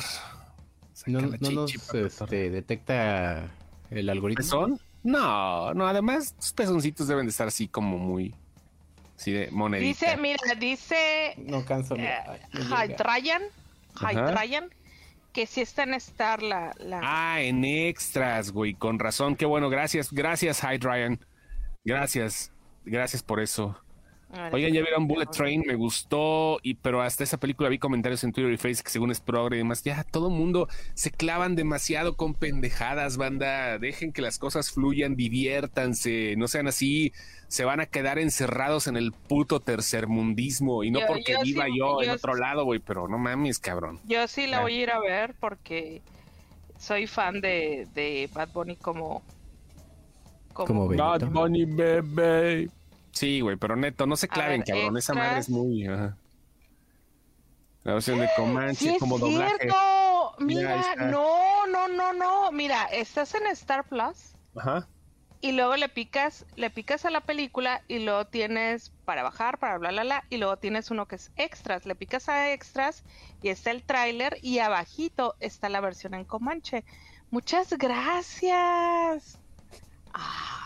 [0.93, 3.51] Saca No, no nos este, detecta
[3.91, 4.43] el algoritmo.
[4.43, 4.81] ¿Pezón?
[5.03, 8.35] No, no, además, tus pezoncitos deben de estar así como muy.
[9.17, 9.87] Así de monedita.
[10.11, 11.95] Dice, mira, dice No canso.
[11.97, 12.19] eh,
[12.53, 12.97] mira,
[14.01, 14.13] Ajá.
[14.13, 14.71] Hydrayan,
[15.33, 16.73] que si está en Star la...
[16.79, 17.01] la...
[17.03, 18.75] Ah, en extras, güey.
[18.75, 19.37] Con razón.
[19.37, 19.69] Qué bueno.
[19.69, 21.21] Gracias, gracias, Hyde Ryan.
[21.85, 22.53] Gracias.
[22.85, 23.81] Gracias por eso.
[24.29, 25.07] Ver, Oigan, ya vieron.
[25.07, 28.85] Bullet Train, me gustó, y pero hasta esa película vi comentarios en Twitter y Facebook
[28.87, 33.79] que según es progre y demás, ya todo mundo se clavan demasiado con pendejadas, banda,
[33.79, 37.13] dejen que las cosas fluyan, diviértanse, no sean así,
[37.47, 41.53] se van a quedar encerrados en el puto tercermundismo, y no Yo- porque yo sí-
[41.53, 44.01] viva yo, en otro lado, güey, pero no mames, cabrón.
[44.07, 44.63] Yo sí la Ah.
[44.63, 46.03] voy a ir a ver porque
[46.79, 49.23] soy fan de, de Bad Bunny como...
[50.53, 51.05] Como Benito.
[51.07, 52.69] Bad Bunny, bebé.
[53.17, 55.87] Sí, güey, pero neto, no se claven, ver, cabrón, esa madre es muy...
[55.87, 56.17] ajá.
[57.83, 59.57] La versión de Comanche Sí, es como doblaje.
[59.59, 60.35] cierto.
[60.39, 62.53] Mira, no, no, no, no.
[62.53, 64.87] Mira, estás en Star Plus Ajá.
[65.41, 69.79] y luego le picas, le picas a la película y luego tienes para bajar, para
[69.79, 71.87] bla, bla, bla, y luego tienes uno que es extras.
[71.87, 73.03] Le picas a extras
[73.41, 76.85] y está el tráiler y abajito está la versión en Comanche.
[77.31, 79.39] Muchas gracias.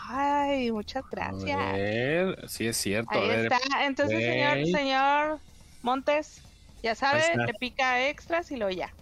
[0.09, 1.73] Ay, muchas A gracias.
[1.73, 3.11] ver, sí es cierto.
[3.17, 3.85] a Ahí ver, está.
[3.85, 5.39] Entonces, señor, señor
[5.83, 6.41] Montes,
[6.83, 8.93] ya sabe, le pica a extras y luego ya.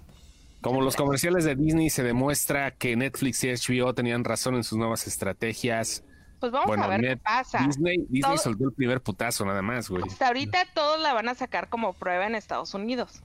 [0.62, 4.78] Como los comerciales de Disney se demuestra que Netflix y HBO tenían razón en sus
[4.78, 6.04] nuevas estrategias.
[6.39, 7.60] Pues vamos Bueno, a ver qué pasa.
[7.66, 10.04] Disney, Disney todo- soltó el primer putazo nada más, güey.
[10.06, 13.22] Hasta ahorita todos la van a sacar como prueba en Estados Unidos.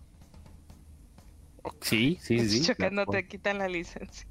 [1.80, 2.48] Sí, sí, sí.
[2.60, 2.62] sí.
[2.66, 4.26] Chocando te quitan la licencia.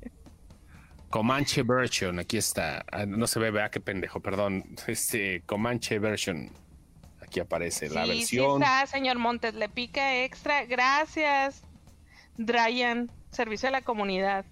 [1.14, 2.84] Comanche version, aquí está.
[2.92, 4.64] Ah, no se ve, vea qué pendejo, perdón.
[4.88, 6.50] Este Comanche version.
[7.22, 8.64] Aquí aparece la sí, sí versión.
[8.64, 10.66] está, señor Montes, le pica extra.
[10.66, 11.62] Gracias,
[12.38, 14.44] Dryan, servicio a la comunidad.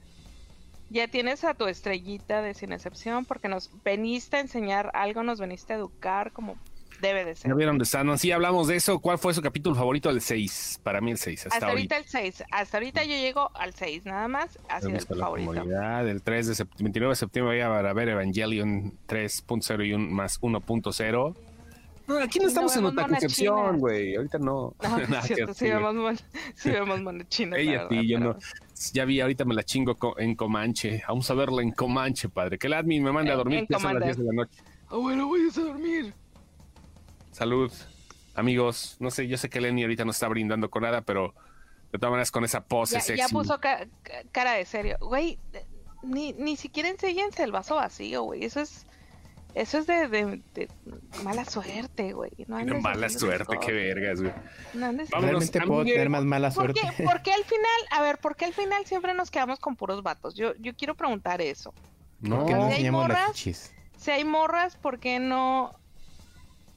[0.92, 5.40] Ya tienes a tu estrellita de sin excepción porque nos veniste a enseñar algo, nos
[5.40, 6.60] veniste a educar como
[7.02, 7.50] debe de ser.
[7.52, 8.18] ¿Ya vieron de Sandman?
[8.18, 9.00] Sí, hablamos de eso.
[9.00, 10.10] ¿Cuál fue su capítulo favorito?
[10.10, 10.80] El 6.
[10.84, 11.48] Para mí el 6.
[11.48, 12.44] Hasta, Hasta ahorita el 6.
[12.52, 14.58] Hasta ahorita yo llego al 6 nada más.
[14.70, 15.52] Ha sido el favorito.
[16.02, 20.40] El 3 de sept- 29 de septiembre voy a ver Evangelion 3.0 y un más
[20.42, 21.36] 1.0
[22.08, 24.16] No, aquí no Y no estamos en otra concepción, güey.
[24.16, 24.74] Ahorita no.
[24.82, 25.74] No, sí decir.
[25.74, 26.20] vemos, mon-
[26.56, 27.58] sí vemos monochinos.
[27.58, 28.40] la Ella sí, yo pero- no.
[28.94, 31.04] Ya vi, ahorita me la chingo co- en Comanche.
[31.08, 32.58] Vamos a verla en Comanche, padre.
[32.58, 34.16] Que el admin me mande a dormir, que son las Commander.
[34.16, 34.62] 10 de la noche.
[34.90, 36.14] Ah, bueno, voy a dormir.
[37.32, 37.72] Salud,
[38.36, 38.98] amigos.
[39.00, 41.34] No sé, yo sé que Lenny ahorita no está brindando con nada, pero
[41.92, 43.18] de todas maneras con esa pose Ya, sexy.
[43.20, 44.98] ya puso ca- ca- cara de serio.
[45.02, 45.40] Güey,
[46.04, 48.44] ni, ni siquiera enséñense el vaso vacío, güey.
[48.44, 48.86] Eso es.
[49.54, 50.70] Eso es de, de- de
[51.26, 52.32] mala suerte, güey.
[52.48, 54.32] No mala suerte, qué vergas, güey.
[54.74, 56.80] No Realmente puedo tener más mala ¿Por suerte.
[56.96, 59.76] qué, por qué al final, a ver, por qué al final siempre nos quedamos con
[59.76, 60.36] puros vatos?
[60.36, 61.74] Yo, yo quiero preguntar eso.
[62.22, 63.32] No, ¿Por qué no Si hay las morras?
[63.98, 65.78] Si hay morras, ¿por qué no,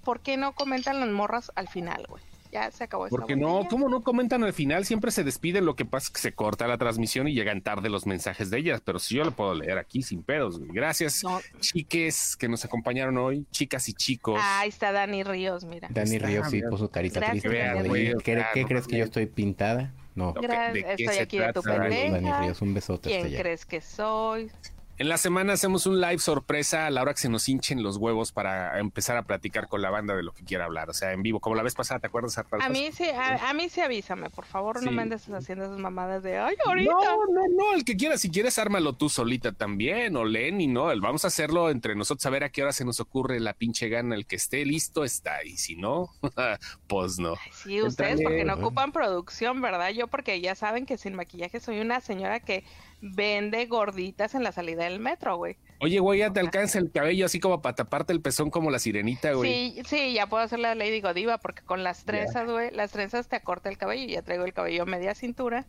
[0.04, 2.22] por qué no comentan las morras al final, güey?
[2.52, 3.66] Ya se acabó esta porque no.
[3.68, 4.84] ¿cómo no comentan al final?
[4.84, 7.88] Siempre se despiden, lo que pasa es que se corta la transmisión y llegan tarde
[7.88, 10.60] los mensajes de ellas, pero si yo lo puedo leer aquí sin pedos.
[10.60, 10.70] güey.
[10.72, 11.40] Gracias, No.
[11.58, 14.38] chiques que nos acompañaron hoy, chicas y chicos.
[14.40, 15.88] Ah, ahí está Dani Ríos, mira.
[15.90, 16.70] Dani Está, Ríos sí mira.
[16.70, 17.58] puso carita Gracias, triste.
[17.58, 17.88] Dani
[18.22, 19.92] ¿Qué, claro, qué no crees que yo estoy pintada?
[20.14, 20.32] No.
[20.32, 22.10] Gracias, ¿de qué estoy se aquí de tu pendeja.
[22.20, 24.48] Dani Ríos, un besote ¿Quién crees que soy?
[24.96, 27.96] En la semana hacemos un live sorpresa a la hora que se nos hinchen los
[27.96, 30.88] huevos para empezar a platicar con la banda de lo que quiera hablar.
[30.88, 32.38] O sea, en vivo, como la vez pasada, ¿te acuerdas?
[32.38, 35.78] A mí sí, a, a mí sí avísame, por favor, no me andes haciendo esas
[35.78, 36.92] mamadas de, ay, ahorita.
[36.92, 40.92] No, no, no, el que quiera, si quieres, ármalo tú solita también, o Lenny, ¿no?
[40.92, 43.52] El- Vamos a hacerlo entre nosotros, a ver a qué hora se nos ocurre la
[43.52, 44.14] pinche gana.
[44.14, 46.10] El que esté listo está, y si no,
[46.86, 47.34] pues no.
[47.52, 48.54] Sí, ustedes Entrale, porque ¿no?
[48.54, 49.90] ocupan producción, ¿verdad?
[49.90, 52.62] Yo porque ya saben que sin maquillaje soy una señora que
[53.04, 55.58] vende gorditas en la salida del metro, güey.
[55.80, 58.78] Oye, güey, ya te alcanza el cabello así como para taparte el pezón como la
[58.78, 59.74] sirenita, güey.
[59.74, 63.28] Sí, sí, ya puedo hacer la Lady Godiva porque con las trenzas, güey, las trenzas
[63.28, 65.66] te acorta el cabello y ya traigo el cabello media cintura.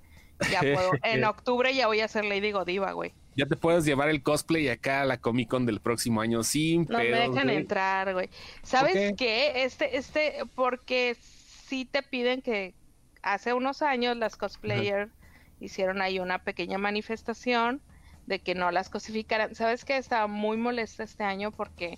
[0.50, 3.14] Ya puedo, en octubre ya voy a hacer Lady Godiva, güey.
[3.36, 6.86] Ya te puedes llevar el cosplay acá a la Comic Con del próximo año sin
[6.90, 7.58] No me pedos, dejan güey.
[7.58, 8.30] entrar, güey.
[8.64, 9.14] ¿Sabes qué?
[9.18, 9.64] qué?
[9.66, 12.74] Este, este, porque sí te piden que
[13.22, 15.12] hace unos años las cosplayers
[15.60, 17.82] hicieron ahí una pequeña manifestación
[18.26, 19.56] de que no las cosificaran.
[19.56, 19.98] ¿Sabes qué?
[19.98, 21.98] Estaba muy molesta este año porque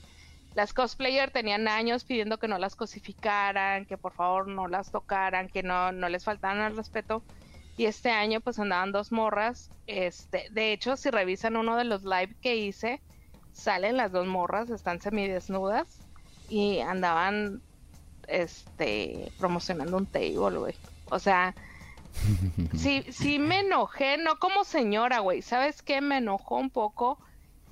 [0.55, 5.49] las cosplayers tenían años pidiendo que no las cosificaran, que por favor no las tocaran,
[5.49, 7.23] que no, no les faltaran al respeto.
[7.77, 9.69] Y este año pues andaban dos morras.
[9.85, 13.01] Este, de hecho, si revisan uno de los live que hice,
[13.53, 15.99] salen las dos morras, están semidesnudas
[16.49, 17.61] y andaban
[18.27, 20.75] este promocionando un table, güey.
[21.11, 21.53] O sea,
[22.77, 25.41] sí, sí me enojé, no como señora, güey.
[25.41, 26.01] ¿Sabes qué?
[26.01, 27.19] Me enojó un poco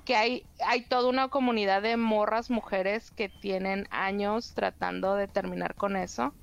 [0.05, 5.73] que hay, hay toda una comunidad de morras mujeres que tienen años tratando de terminar
[5.75, 6.33] con eso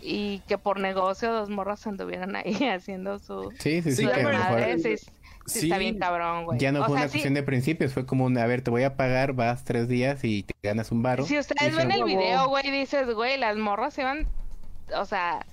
[0.00, 3.52] y que por negocio dos morras anduvieran ahí haciendo su...
[3.60, 4.04] Sí, sí, sí.
[4.04, 4.94] que
[5.46, 6.58] está bien cabrón, güey.
[6.58, 8.62] ya no O fue sea, una sí- cuestión de principios, fue como un, a ver,
[8.62, 11.24] te voy a pagar, vas tres días y te ganas un varo.
[11.24, 14.26] Si ustedes ven el video, güey, dices, güey, las morras iban,
[14.96, 15.44] o sea,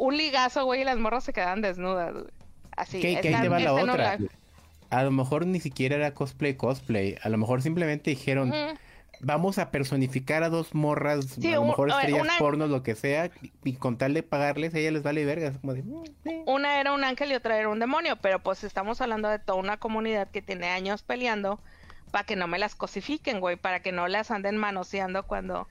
[0.00, 2.26] un ligazo, güey, y las morras se quedaban desnudas, güey.
[2.76, 4.18] Así, Que, ahí te va la otra.
[4.88, 7.16] A lo mejor ni siquiera era cosplay, cosplay.
[7.22, 8.52] A lo mejor simplemente dijeron,
[9.20, 12.82] vamos a personificar a dos morras, Sí, a lo mejor ver, estrellas una- porno, lo
[12.82, 13.30] que sea,
[13.62, 15.48] y con tal de pagarles, a ella les vale verga.
[15.48, 16.42] Es como de, "Mm, eh".
[16.46, 19.58] Una era un ángel y otra era un demonio, pero pues estamos hablando de toda
[19.58, 21.60] una comunidad que tiene años peleando
[22.10, 25.68] para que no me las cosifiquen, güey, para que no las anden manoseando cuando,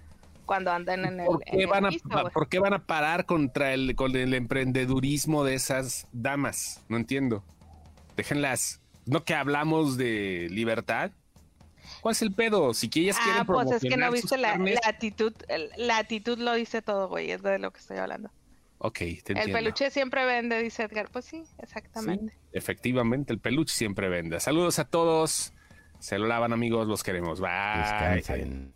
[0.49, 2.09] cuando anden en el, ¿Por qué, van a, piso.
[2.33, 6.83] ¿Por qué van a parar contra el, con el emprendedurismo de esas damas?
[6.89, 7.45] No entiendo.
[8.17, 8.81] Déjenlas.
[9.05, 11.11] ¿No que hablamos de libertad?
[12.01, 12.73] ¿Cuál es el pedo?
[12.73, 14.89] Si que ellas quieren Ah, pues es que no promocionar viste sus la, carnes- la
[14.89, 15.33] actitud,
[15.77, 18.31] la actitud lo dice todo, güey, es de lo que estoy hablando.
[18.79, 22.33] Ok, te El peluche siempre vende, dice Edgar, pues sí, exactamente.
[22.33, 24.39] Sí, efectivamente, el peluche siempre vende.
[24.39, 25.53] Saludos a todos.
[25.99, 26.87] Se lo lavan, amigos.
[26.87, 27.39] Los queremos.
[27.39, 27.49] Bye.
[27.83, 28.73] Descansen.